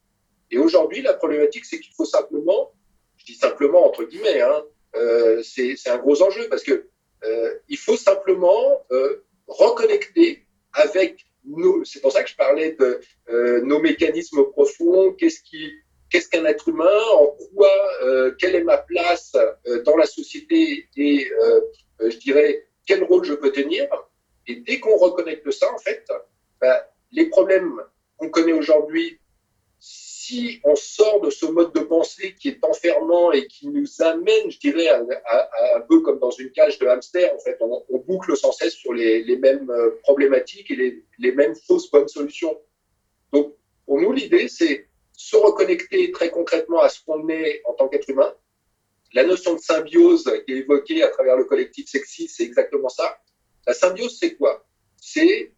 [0.51, 2.71] Et aujourd'hui, la problématique, c'est qu'il faut simplement,
[3.17, 4.63] je dis simplement entre guillemets, hein,
[5.43, 6.89] c'est un gros enjeu parce que
[7.25, 11.83] euh, il faut simplement euh, reconnecter avec nos.
[11.83, 15.13] C'est pour ça que je parlais de euh, nos mécanismes profonds.
[15.13, 15.39] Qu'est-ce
[16.09, 17.71] qu'est-ce qu'un être humain En quoi
[18.37, 19.35] Quelle est ma place
[19.85, 21.27] dans la société Et
[21.99, 23.87] je dirais quel rôle je peux tenir
[24.47, 26.05] Et dès qu'on reconnecte ça, en fait,
[26.61, 27.81] bah, les problèmes
[28.17, 29.19] qu'on connaît aujourd'hui
[30.25, 34.49] si on sort de ce mode de pensée qui est enfermant et qui nous amène,
[34.49, 38.51] je dirais, un peu comme dans une cage de hamster, en fait, on, boucle sans
[38.51, 42.59] cesse sur les, mêmes euh, problématiques et les, mêmes fausses bonnes solutions.
[43.33, 47.87] Donc, pour nous, l'idée, c'est se reconnecter très concrètement à ce qu'on est en tant
[47.87, 48.33] qu'être humain.
[49.13, 53.17] La notion de symbiose qui est évoquée à travers le collectif Sexy, c'est exactement ça.
[53.65, 54.65] La symbiose, c'est quoi?
[54.97, 55.51] C'est,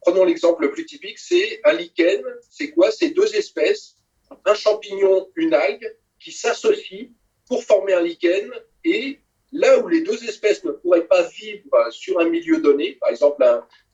[0.00, 2.22] prenons l'exemple le plus typique, c'est un lichen.
[2.50, 2.90] C'est quoi?
[2.90, 3.96] C'est deux espèces
[4.44, 7.08] un champignon, une algue, qui s'associent
[7.48, 8.50] pour former un lichen
[8.84, 9.20] et
[9.52, 13.44] là où les deux espèces ne pourraient pas vivre sur un milieu donné, par exemple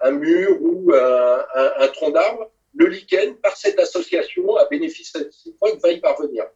[0.00, 5.90] un, mur ou un, tronc d'arbre, le lichen, par cette association, à bénéfice réciproque, va
[5.90, 6.46] y parvenir.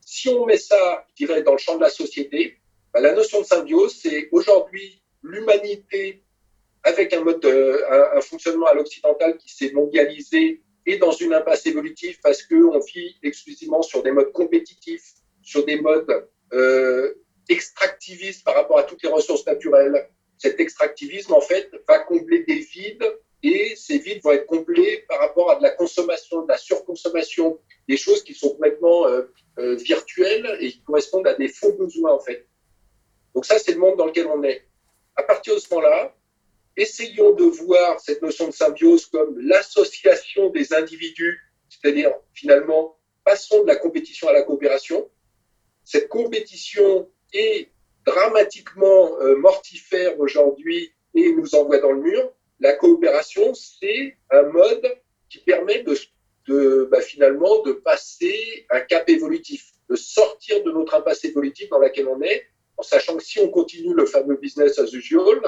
[0.00, 2.58] Si on met ça, je dirais, dans le champ de la société,
[2.92, 6.24] bah, la notion de symbiose, c'est aujourd'hui l'humanité
[6.82, 12.18] avec un mode, un fonctionnement à l'occidental qui s'est mondialisé et dans une impasse évolutive
[12.22, 15.12] parce qu'on vit exclusivement sur des modes compétitifs,
[15.42, 17.14] sur des modes euh,
[17.48, 20.08] extractivistes par rapport à toutes les ressources naturelles.
[20.38, 23.04] Cet extractivisme, en fait, va combler des vides
[23.42, 27.58] et ces vides vont être comblés par rapport à de la consommation, de la surconsommation,
[27.88, 29.22] des choses qui sont complètement euh,
[29.58, 32.46] euh, virtuelles et qui correspondent à des faux besoins, en fait.
[33.34, 34.66] Donc ça, c'est le monde dans lequel on est.
[35.16, 36.14] À partir de ce moment-là,
[36.80, 43.66] essayons de voir cette notion de symbiose comme l'association des individus, c'est-à-dire finalement, passons de
[43.66, 45.08] la compétition à la coopération.
[45.84, 47.70] Cette compétition est
[48.06, 52.32] dramatiquement euh, mortifère aujourd'hui et nous envoie dans le mur.
[52.60, 54.86] La coopération, c'est un mode
[55.28, 61.24] qui permet de, bah, finalement de passer un cap évolutif, de sortir de notre impasse
[61.24, 64.92] évolutive dans laquelle on est, en sachant que si on continue le fameux business as
[64.92, 65.40] usual,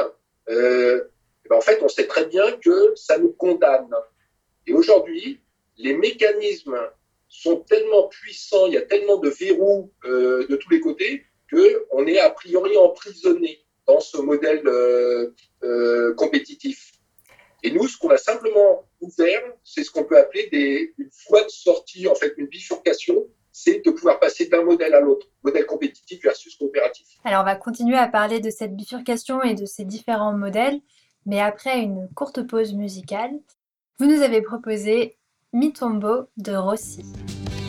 [0.50, 1.04] euh,
[1.50, 3.94] en fait, on sait très bien que ça nous condamne.
[4.66, 5.40] Et aujourd'hui,
[5.76, 6.78] les mécanismes
[7.28, 12.06] sont tellement puissants, il y a tellement de verrous euh, de tous les côtés, qu'on
[12.06, 15.34] est a priori emprisonné dans ce modèle euh,
[15.64, 16.92] euh, compétitif.
[17.62, 21.50] Et nous, ce qu'on a simplement ouvert, c'est ce qu'on peut appeler une voie de
[21.50, 26.22] sortie, en fait, une bifurcation, c'est de pouvoir passer d'un modèle à l'autre, modèle compétitif
[26.22, 27.06] versus coopératif.
[27.24, 30.80] Alors, on va continuer à parler de cette bifurcation et de ces différents modèles.
[31.26, 33.32] Mais après une courte pause musicale,
[33.98, 35.16] vous nous avez proposé
[35.52, 37.04] Mi Tombo de Rossi.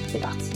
[0.08, 0.52] C'est parti.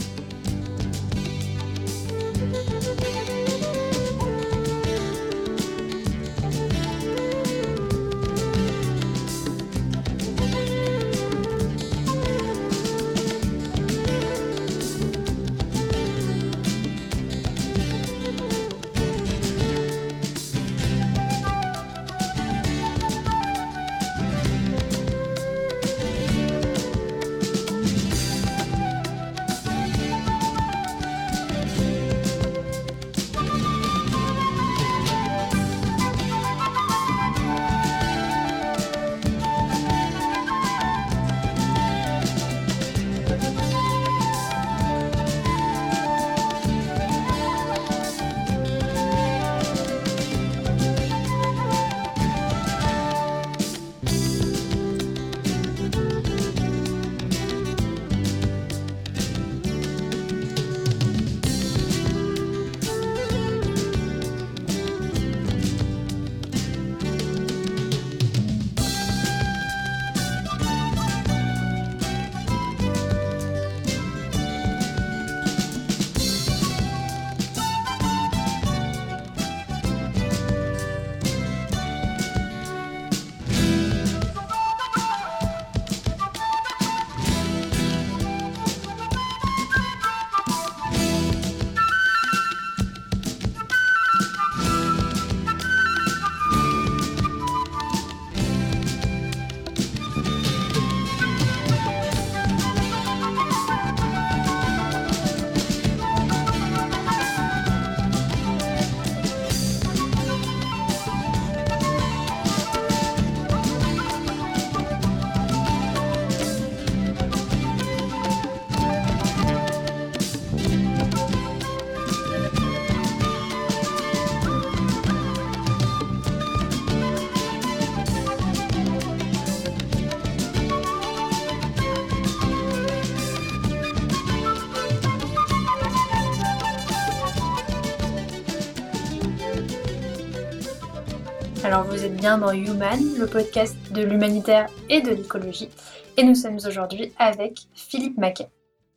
[142.18, 145.68] Bien dans Human, le podcast de l'humanitaire et de l'écologie,
[146.16, 148.48] et nous sommes aujourd'hui avec Philippe Maquet.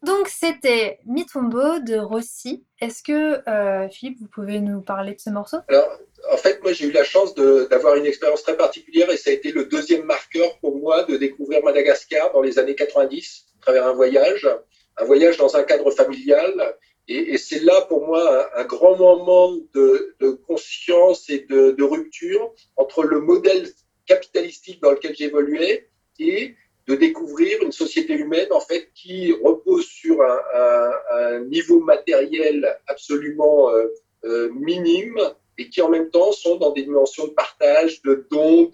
[0.01, 2.65] Donc c'était Mitombo de Rossi.
[2.79, 5.57] Est-ce que euh, Philippe, vous pouvez nous parler de ce morceau?
[5.67, 5.87] Alors
[6.33, 9.33] en fait, moi j'ai eu la chance d'avoir une expérience très particulière et ça a
[9.33, 13.85] été le deuxième marqueur pour moi de découvrir Madagascar dans les années 90 à travers
[13.85, 14.49] un voyage,
[14.97, 16.75] un voyage dans un cadre familial
[17.11, 20.15] et, c'est là pour moi un, grand moment de,
[20.47, 23.67] conscience et de, rupture entre le modèle
[24.05, 25.89] capitalistique dans lequel j'évoluais
[26.19, 26.55] et
[26.87, 33.87] de découvrir une société humaine en fait qui repose sur un, niveau matériel absolument euh,
[34.25, 35.19] euh, minime
[35.57, 38.71] et qui en même temps sont dans des dimensions de partage, de dons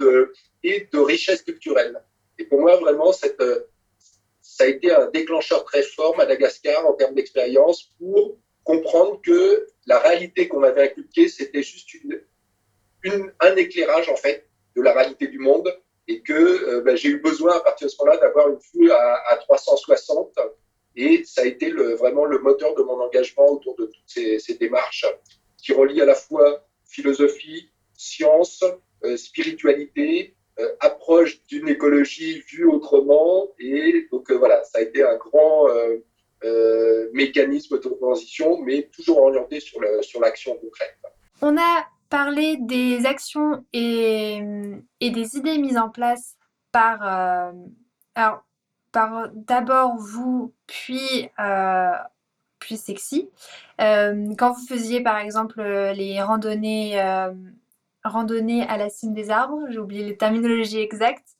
[0.63, 2.01] et de richesse culturelle.
[2.37, 3.41] Et pour moi vraiment cette
[4.57, 9.99] ça a été un déclencheur très fort, Madagascar, en termes d'expérience, pour comprendre que la
[9.99, 11.95] réalité qu'on m'avait inculquée, c'était juste
[13.39, 15.71] un éclairage, en fait, de la réalité du monde,
[16.07, 18.91] et que euh, ben, j'ai eu besoin, à partir de ce moment-là, d'avoir une vue
[18.91, 20.39] à, 360,
[20.95, 25.05] et ça a été vraiment le moteur de mon engagement autour de toutes ces, démarches
[25.59, 28.63] qui relient à la fois philosophie, science,
[29.03, 30.35] euh, spiritualité,
[30.79, 33.47] approche d'une écologie vue autrement.
[33.59, 35.67] Et donc euh, voilà, ça a été un grand
[36.43, 40.97] euh, mécanisme de transition, mais toujours orienté sur l'action sur concrète.
[41.41, 44.39] On a parlé des actions et,
[44.99, 46.35] et, des idées mises en place
[46.71, 47.01] par,
[48.15, 48.43] alors,
[48.91, 51.29] par d'abord vous, puis,
[52.59, 53.29] puis Sexy.
[53.77, 56.97] quand vous faisiez par exemple les randonnées
[58.07, 61.37] randonnée à la cime des arbres, j'ai oublié les terminologies exactes.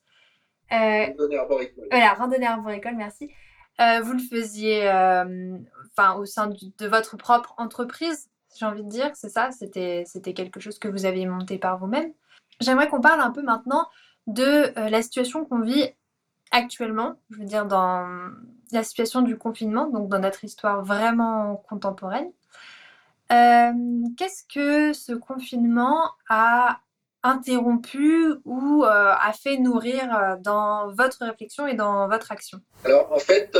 [0.72, 1.88] Euh, randonnée arboricole.
[1.92, 3.32] Voilà, randonnée arboricole, merci.
[3.80, 5.58] Euh, vous le faisiez euh,
[5.96, 9.50] enfin, au sein de votre propre entreprise, j'ai envie de dire, c'est ça?
[9.52, 12.12] C'était quelque chose que vous aviez monté par vous-même.
[12.60, 13.88] J'aimerais qu'on parle un peu maintenant
[14.26, 15.92] de la situation qu'on vit
[16.52, 18.08] actuellement, je veux dire dans
[18.72, 22.32] la situation du confinement, donc dans notre histoire vraiment contemporaine.
[23.32, 23.72] Euh,
[24.18, 26.80] qu'est-ce que ce confinement a
[27.24, 32.60] interrompu ou euh, a fait nourrir euh, dans votre réflexion et dans votre action?
[32.86, 33.58] Alors en fait,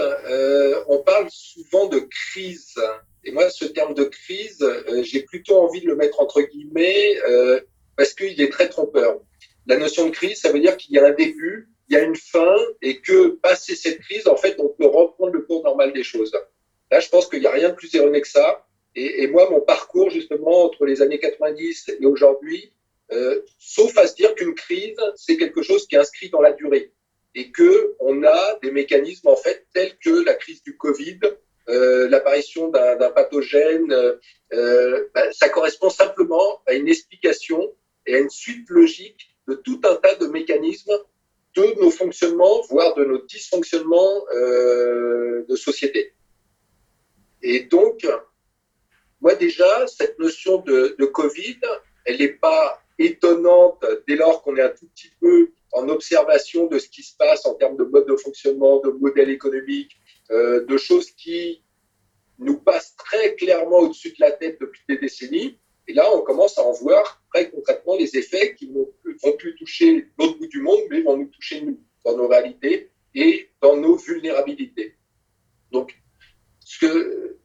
[0.88, 2.76] on parle souvent de crise.
[3.24, 4.66] Et moi, ce terme de crise,
[5.04, 7.18] j'ai plutôt envie de le mettre entre guillemets
[7.98, 9.20] parce qu'il est très trompeur.
[9.66, 12.04] La notion de crise, ça veut dire qu'il y a un début, il y a
[12.04, 15.92] une fin et que passé cette crise, en fait, on peut reprendre le cours normal
[15.92, 16.32] des choses.
[16.90, 18.67] Là, je pense qu'il n'y a rien de plus erroné que ça.
[19.00, 22.74] Et, moi, mon parcours, justement, entre les années 90 et aujourd'hui,
[23.12, 26.52] euh, sauf à se dire qu'une crise, c'est quelque chose qui est inscrit dans la
[26.52, 26.92] durée
[27.36, 31.20] et que on a des mécanismes en fait tels que la crise du Covid,
[31.70, 33.94] euh, l'apparition d'un pathogène,
[34.54, 37.72] euh, ben, ça correspond simplement à une explication
[38.08, 40.98] et à une suite logique de tout un tas de mécanismes
[41.56, 46.14] de nos fonctionnements, voire de nos dysfonctionnements de société.
[47.44, 48.04] Et donc,
[49.22, 51.60] moi déjà, cette notion de, Covid,
[52.06, 56.80] elle n'est pas étonnante dès lors qu'on est un tout petit peu en observation de
[56.80, 59.98] ce qui se passe en termes de mode de fonctionnement, de modèle économique,
[60.32, 61.64] euh, de choses qui
[62.40, 65.60] nous passent très clairement au-dessus de la tête depuis des décennies.
[65.88, 68.84] Et là, on commence à en voir très concrètement les effets qui ne
[69.24, 72.92] vont plus toucher l'autre bout du monde, mais vont nous toucher nous, dans nos réalités
[73.16, 74.96] et dans nos vulnérabilités.
[75.72, 75.96] Donc,
[76.60, 77.37] ce que,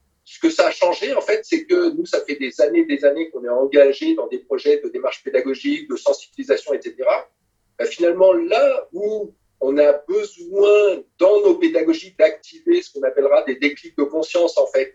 [0.42, 3.30] que ça a changé, en fait, c'est que nous, ça fait des années, des années
[3.30, 6.96] qu'on est engagé dans des projets de démarche pédagogique, de sensibilisation, etc.
[7.78, 13.54] Ben, finalement, là où on a besoin dans nos pédagogies d'activer ce qu'on appellera des
[13.54, 14.92] déclics de conscience, en fait,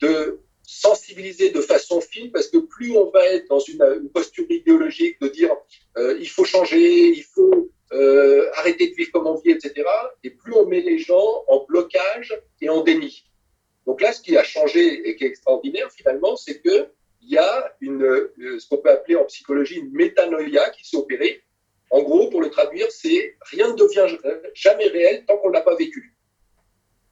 [0.00, 5.18] de sensibiliser de façon fine, parce que plus on va être dans une, posture idéologique
[5.22, 5.50] de dire
[5.96, 9.72] euh, il faut changer, il faut euh, arrêter de vivre comme on vit, etc.,
[10.22, 13.24] et plus on met les gens en blocage et en déni.
[13.86, 16.88] Donc là, ce qui a changé et qui est extraordinaire finalement, c'est qu'il
[17.22, 21.42] y a une, euh, ce qu'on peut appeler en psychologie une métanoïa qui s'est opérée.
[21.90, 24.06] En gros, pour le traduire, c'est rien ne devient
[24.54, 26.16] jamais réel tant qu'on ne l'a pas vécu.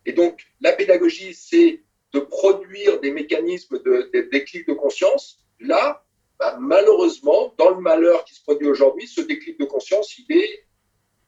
[0.06, 5.44] Et donc, la pédagogie, c'est de produire des mécanismes de, de déclic de conscience.
[5.60, 6.04] Là,
[6.38, 10.66] bah, malheureusement, dans le malheur qui se produit aujourd'hui, ce déclic de conscience, il est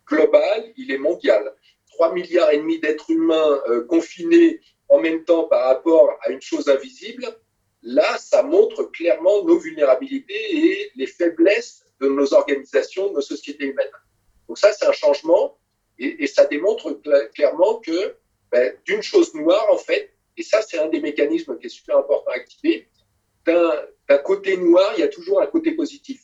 [0.07, 1.55] global, il est mondial.
[1.92, 6.41] 3 milliards et demi d'êtres humains euh, confinés en même temps par rapport à une
[6.41, 7.26] chose invisible,
[7.82, 13.66] là, ça montre clairement nos vulnérabilités et les faiblesses de nos organisations, de nos sociétés
[13.66, 13.87] humaines.
[14.49, 15.59] Donc ça, c'est un changement
[15.99, 17.01] et, ça démontre
[17.35, 18.16] clairement que
[18.51, 21.99] ben, d'une chose noire, en fait, et ça, c'est un des mécanismes qui est super
[21.99, 22.89] important à activer,
[23.47, 26.20] d'un côté noir, il y a toujours un côté positif.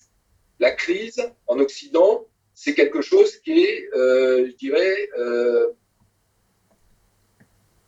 [0.58, 5.70] la crise en Occident, c'est quelque chose qui est, euh, je dirais, euh,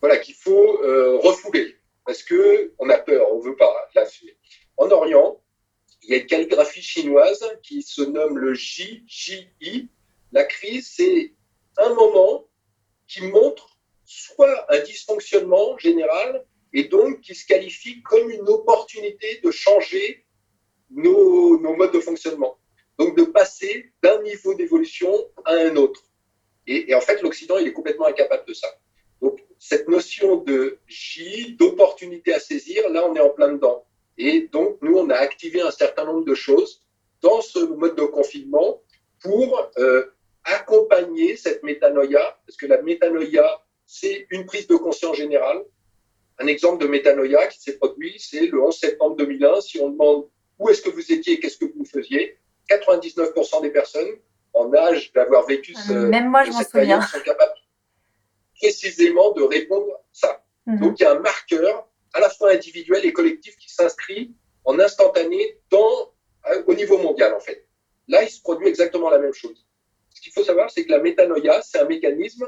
[0.03, 3.89] voilà, qu'il faut euh, refouler parce que on a peur, on veut pas
[4.77, 5.41] En Orient,
[6.03, 9.89] il y a une calligraphie chinoise qui se nomme le JJI.
[10.33, 11.33] La crise, c'est
[11.79, 12.49] un moment
[13.07, 19.53] qui montre soit un dysfonctionnement général et donc qui se qualifie comme une opportunité de
[19.53, 20.27] changer
[20.91, 22.59] nos, modes de fonctionnement.
[22.99, 25.13] Donc de passer d'un niveau d'évolution
[25.45, 26.03] à un autre.
[26.67, 28.69] Et, et en fait, l'Occident, il est complètement incapable de ça.
[29.21, 33.87] Donc cette notion de J, d'opportunité à saisir, là, on est en plein dedans.
[34.19, 36.83] Et donc, nous, on a activé un certain nombre de choses
[37.21, 38.83] dans ce mode de confinement
[39.21, 40.07] pour euh,
[40.43, 45.63] accompagner cette métanoïa, parce que la métanoïa, c'est une prise de conscience générale.
[46.41, 49.61] Un exemple de métanoïa qui s'est produit, c'est le 11 septembre 2001.
[49.61, 50.27] Si on demande
[50.59, 52.37] où est-ce que vous étiez qu'est-ce que vous faisiez,
[52.69, 54.11] 99% des personnes
[54.55, 57.01] en âge d'avoir vécu ce, Même moi, je m'en souviens.
[57.01, 57.53] sont capables
[58.59, 60.45] précisément de répondre à ça.
[60.67, 60.81] Mhm.
[60.81, 64.35] Donc, il y a un marqueur à la fois individuel et collectif qui s'inscrit
[64.65, 66.13] en instantané dans,
[66.51, 67.67] euh, au niveau mondial, en fait.
[68.09, 69.67] Là, il se produit exactement la même chose.
[70.11, 72.47] Ce qu'il faut savoir, c'est que la métanoïa, c'est un mécanisme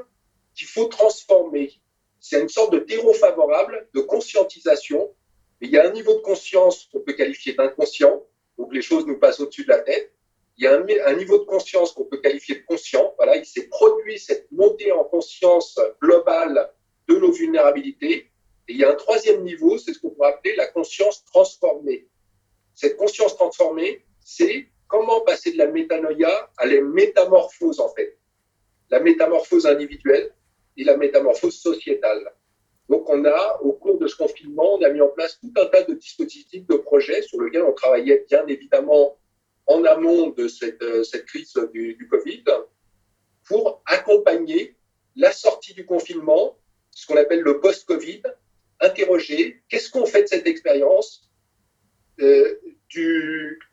[0.55, 1.73] qu'il faut transformer.
[2.21, 5.15] C'est une sorte de terreau favorable de conscientisation.
[5.61, 8.23] il y a un niveau de conscience qu'on peut qualifier d'inconscient,
[8.59, 10.14] donc les choses nous passent au-dessus de la tête.
[10.57, 10.75] Il y a
[11.07, 13.13] un, niveau de conscience qu'on peut qualifier de conscient.
[13.17, 16.71] Voilà, il s'est produit cette montée en conscience globale
[17.09, 18.31] de nos vulnérabilités.
[18.69, 22.07] Et il y a un troisième niveau, c'est ce qu'on pourrait appeler la conscience transformée.
[22.75, 28.17] Cette conscience transformée, c'est comment passer de la métanoïa à la métamorphose, en fait.
[28.91, 30.33] La métamorphose individuelle
[30.77, 32.33] et la métamorphose sociétale.
[32.89, 35.67] Donc, on a, au cours de ce confinement, on a mis en place tout un
[35.67, 39.17] tas de dispositifs, de projets sur lesquels on travaillait bien évidemment
[39.67, 42.45] en amont de cette, euh, crise du, Covid
[43.45, 44.77] pour accompagner
[45.17, 46.59] la sortie du confinement,
[46.91, 48.23] ce qu'on appelle le post-Covid,
[48.81, 51.31] interroger qu'est-ce qu'on fait de cette expérience,
[52.21, 52.61] euh,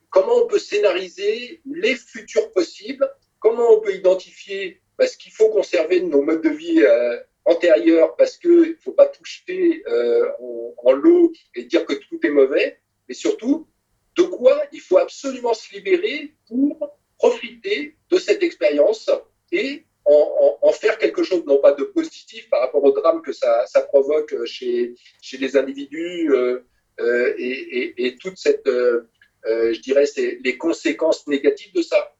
[0.09, 6.01] comment on peut scénariser les futurs possibles, comment on peut identifier parce qu'il faut conserver
[6.01, 10.91] nos modes de vie euh, antérieurs parce qu'il ne faut pas toucher euh, en, en
[10.91, 13.67] l'eau et dire que tout est mauvais, mais surtout
[14.15, 19.09] de quoi il faut absolument libérer pour profiter de cette expérience
[19.51, 23.65] et en, faire quelque chose, non pas de positif par rapport au drame que ça,
[23.87, 26.65] provoque chez, chez les individus euh,
[26.99, 29.07] euh, et, toute cette, euh,
[29.45, 32.15] je dirais, les conséquences négatives de ça.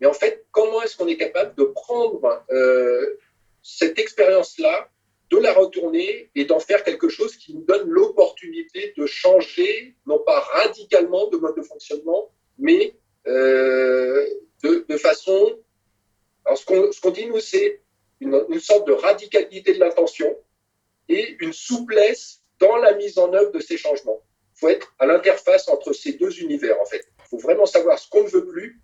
[0.00, 2.44] Mais en fait, comment est-ce qu'on est capable de prendre
[3.62, 4.88] cette expérience-là,
[5.30, 10.20] de la retourner et d'en faire quelque chose qui nous donne l'opportunité de changer, non
[10.20, 12.94] pas radicalement de mode de fonctionnement, mais
[13.26, 15.58] de, de façon
[16.46, 17.80] alors, ce qu'on dit, nous, c'est
[18.20, 20.36] une, sorte de radicalité de l'intention
[21.08, 24.22] et une souplesse dans la mise en œuvre de ces changements.
[24.54, 27.04] Il faut être à l'interface entre ces deux univers, en fait.
[27.18, 28.80] Il faut vraiment savoir ce qu'on ne veut plus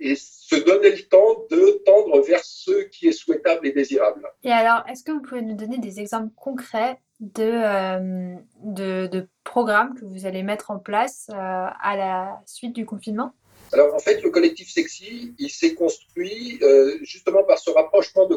[0.00, 4.28] et se donner le temps de tendre vers ce qui est souhaitable et désirable.
[4.42, 8.34] Et alors, est-ce que vous pouvez nous donner des exemples concrets de, euh,
[8.64, 13.32] de, programmes que vous allez mettre en place euh, à la suite du confinement?
[13.72, 18.34] Alors en fait, le collectif Sexy, il s'est construit euh, justement par ce rapprochement de,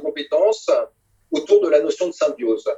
[0.00, 0.70] compétences
[1.30, 2.68] autour de la notion de symbiose.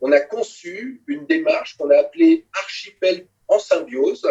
[0.00, 4.26] On a conçu une démarche qu'on a appelée archipel en symbiose.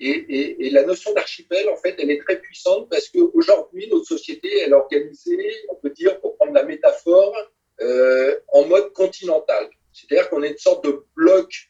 [0.00, 4.70] Et, la notion d'archipel, en fait, elle est très puissante parce qu'aujourd'hui, notre société, elle
[4.70, 7.34] est organisée, on peut dire, pour prendre la métaphore,
[7.80, 9.68] euh, en mode continental.
[9.92, 11.68] C'est-à-dire qu'on est une sorte de bloc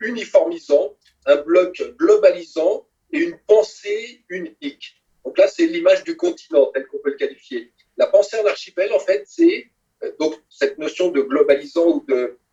[0.00, 0.96] uniformisant,
[1.26, 5.02] un bloc globalisant et une pensée unique.
[5.24, 7.72] Donc là, c'est l'image du continent, tel qu'on peut le qualifier.
[7.96, 9.70] La pensée en archipel, en fait, c'est
[10.02, 12.06] euh, donc cette notion de globalisant ou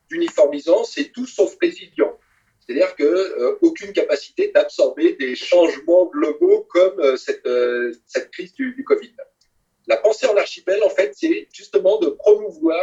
[0.10, 2.18] d'uniformisant, c'est tout sauf résilient.
[2.66, 7.48] C'est-à-dire que euh, capacité d'absorber des changements globaux comme euh, cette,
[8.06, 9.14] cette crise du, Covid.
[9.88, 12.80] La pensée en archipel, en fait, c'est justement de promouvoir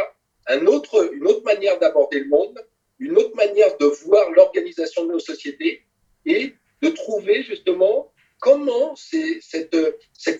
[0.49, 2.63] une autre manière d'aborder le monde,
[2.99, 5.85] une autre manière de voir l'organisation de nos sociétés
[6.25, 9.75] et de trouver justement comment cette,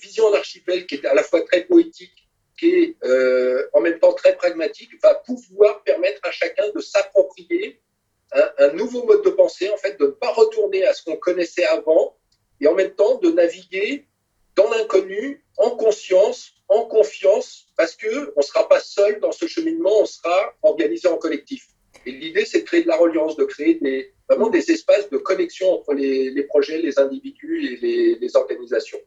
[0.02, 2.28] vision en archipel, qui est à la fois très poétique,
[2.58, 7.82] qui est euh, en même temps très pragmatique, va pouvoir permettre à chacun de s'approprier
[8.32, 11.66] un, nouveau mode de pensée, en fait, de ne pas retourner à ce qu'on connaissait
[11.66, 12.16] avant,
[12.62, 14.08] et en même temps de naviguer
[14.56, 19.48] dans l'inconnu, en conscience, en confiance, parce que on ne sera pas seul dans ce
[19.48, 21.68] cheminement, on sera organisé en collectif.
[22.06, 25.18] Et l'idée, c'est de créer de la reliance, de créer des, vraiment des espaces de
[25.18, 29.00] connexion entre les, projets, les individus et les, organisations.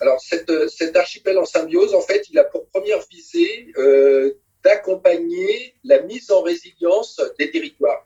[0.00, 6.00] Alors, cet archipel en symbiose, en fait, il a pour première visée euh, d'accompagner la
[6.02, 8.05] mise en résilience des territoires.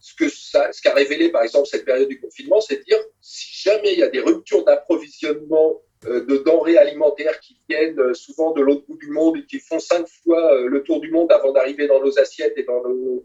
[0.00, 3.68] Ce que ce qu'a révélé, par exemple, cette période du confinement, c'est de dire si
[3.68, 8.52] jamais il y a des ruptures d'approvisionnement euh, de denrées alimentaires qui viennent euh, souvent
[8.52, 11.32] de l'autre bout du monde et qui font cinq fois euh, le tour du monde
[11.32, 13.24] avant d'arriver dans nos assiettes et dans nos,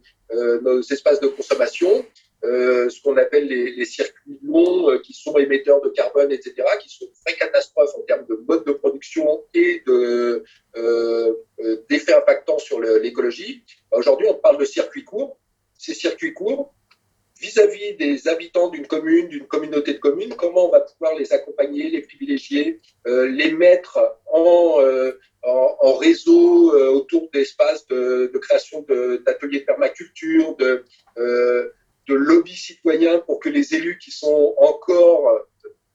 [0.90, 2.04] espaces de consommation,
[2.44, 7.12] ce qu'on appelle les, circuits longs qui sont émetteurs de carbone, etc., qui sont une
[7.26, 10.44] vraie catastrophe en termes de mode de production et de
[11.88, 13.64] d'effets impactants sur l'écologie.
[13.92, 15.38] Aujourd'hui, on parle de circuits courts.
[15.84, 16.74] Ces circuits courts,
[17.42, 21.90] vis-à-vis des habitants d'une commune, d'une communauté de communes, comment on va pouvoir les accompagner,
[21.90, 24.00] les privilégier, euh, les mettre
[24.32, 25.20] en, euh,
[26.00, 28.86] réseau euh, autour d'espaces de, création
[29.26, 30.86] d'ateliers de, permaculture, de,
[31.18, 35.38] de lobby citoyen pour que les élus qui sont encore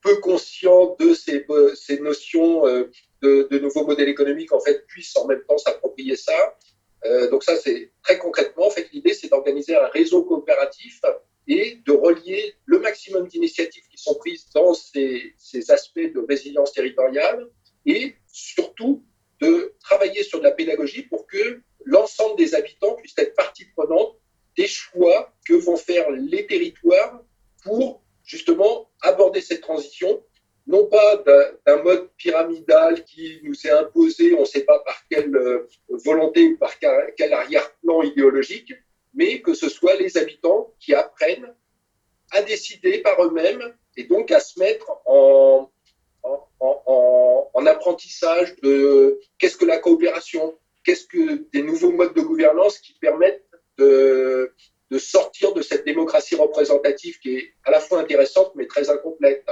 [0.03, 2.65] peu conscients de ces, ces notions
[3.23, 6.59] de, de nouveaux modèles économiques en fait puissent en même temps s'approprier ça.
[7.07, 11.01] Euh, donc ça, c'est très concrètement, en fait, l'idée, c'est d'organiser un réseau coopératif
[11.47, 16.73] et de relier le maximum d'initiatives qui sont prises dans ces, ces, aspects de résilience
[16.73, 17.49] territoriale
[17.87, 19.05] et surtout
[19.41, 24.19] de travailler sur de la pédagogie pour que l'ensemble des habitants puissent être partie prenante
[24.57, 27.23] des choix que vont faire les territoires
[27.63, 30.23] pour justement aborder cette transition,
[30.69, 31.25] non pas
[31.67, 36.47] d'un mode pyramidal qui nous est imposé, on ne sait pas par quelle euh, volonté
[36.47, 38.75] ou par quel arrière-plan idéologique,
[39.15, 41.55] mais que ce soit les habitants qui apprennent
[42.33, 45.71] à décider par eux-mêmes et donc à se mettre en,
[46.23, 52.21] en, en, en apprentissage de qu'est-ce que la coopération, qu'est-ce que des nouveaux modes de
[52.21, 53.43] gouvernance qui permettent
[53.79, 54.53] de
[54.99, 59.47] sortir de cette démocratie représentative qui est à la fois intéressante mais très incomplète.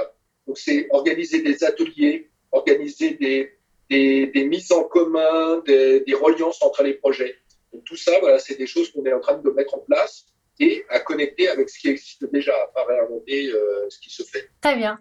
[0.47, 3.57] Donc c'est organiser des ateliers, organiser des,
[3.89, 7.35] des, mises en commun, des, des reliances entre les projets.
[7.73, 10.25] Donc tout ça, voilà, c'est des choses qu'on est en train de mettre en place
[10.59, 14.23] et à connecter avec ce qui existe déjà, à pas réinventer euh, ce qui se
[14.23, 14.49] fait.
[14.61, 14.99] Très bien.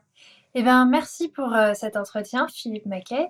[0.54, 3.28] Eh ben, merci pour euh, cet entretien, Philippe Maquet.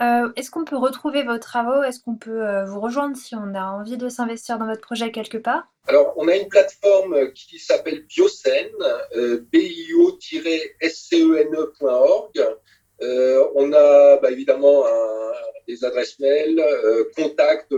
[0.00, 1.84] Euh, Est-ce qu'on peut retrouver vos travaux?
[1.84, 5.12] Est-ce qu'on peut euh, vous rejoindre si on a envie de s'investir dans votre projet
[5.12, 5.68] quelque part?
[5.86, 8.72] Alors, on a une plateforme qui s'appelle Biocène,
[9.16, 10.16] euh, bio-scene.org.
[13.02, 14.84] Euh, on a bah, évidemment
[15.66, 16.62] des adresses mail,
[17.16, 17.72] contact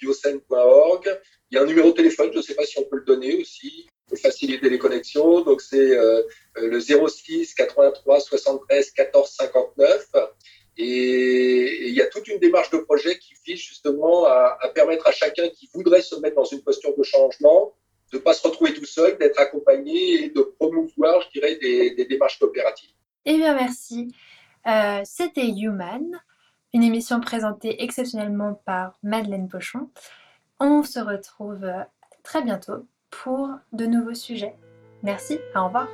[0.00, 1.20] biocène.org.
[1.50, 3.04] Il y a un numéro de téléphone, je ne sais pas si on peut le
[3.04, 5.42] donner aussi, pour faciliter les connexions.
[5.42, 5.96] Donc c'est
[6.56, 10.06] le 06 83 73 14 59.
[10.76, 15.06] Et il y a toute une démarche de projet qui vise justement à, à, permettre
[15.06, 17.74] à chacun qui voudrait se mettre dans une posture de changement
[18.12, 22.04] de ne pas se retrouver tout seul, d'être accompagné et de promouvoir, je dirais, des,
[22.04, 22.90] démarches coopératives.
[23.24, 24.14] Eh bien, merci.
[24.66, 26.04] Euh, C'était Human,
[26.72, 29.90] une émission présentée exceptionnellement par Madeleine Pochon.
[30.60, 31.66] On se retrouve
[32.22, 34.54] très bientôt pour de nouveaux sujets.
[35.02, 35.88] Merci, au revoir.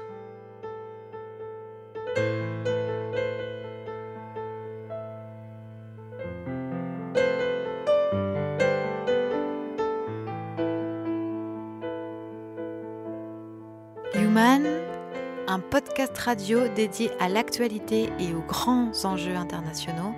[15.73, 20.15] Podcast radio dédié à l'actualité et aux grands enjeux internationaux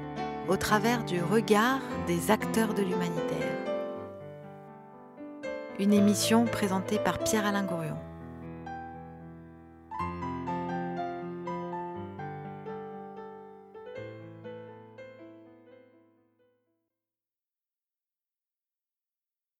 [0.49, 1.79] au travers du regard
[2.09, 3.57] des acteurs de l'humanitaire.
[5.79, 7.99] Une émission présentée par Pierre-Alain Gourion.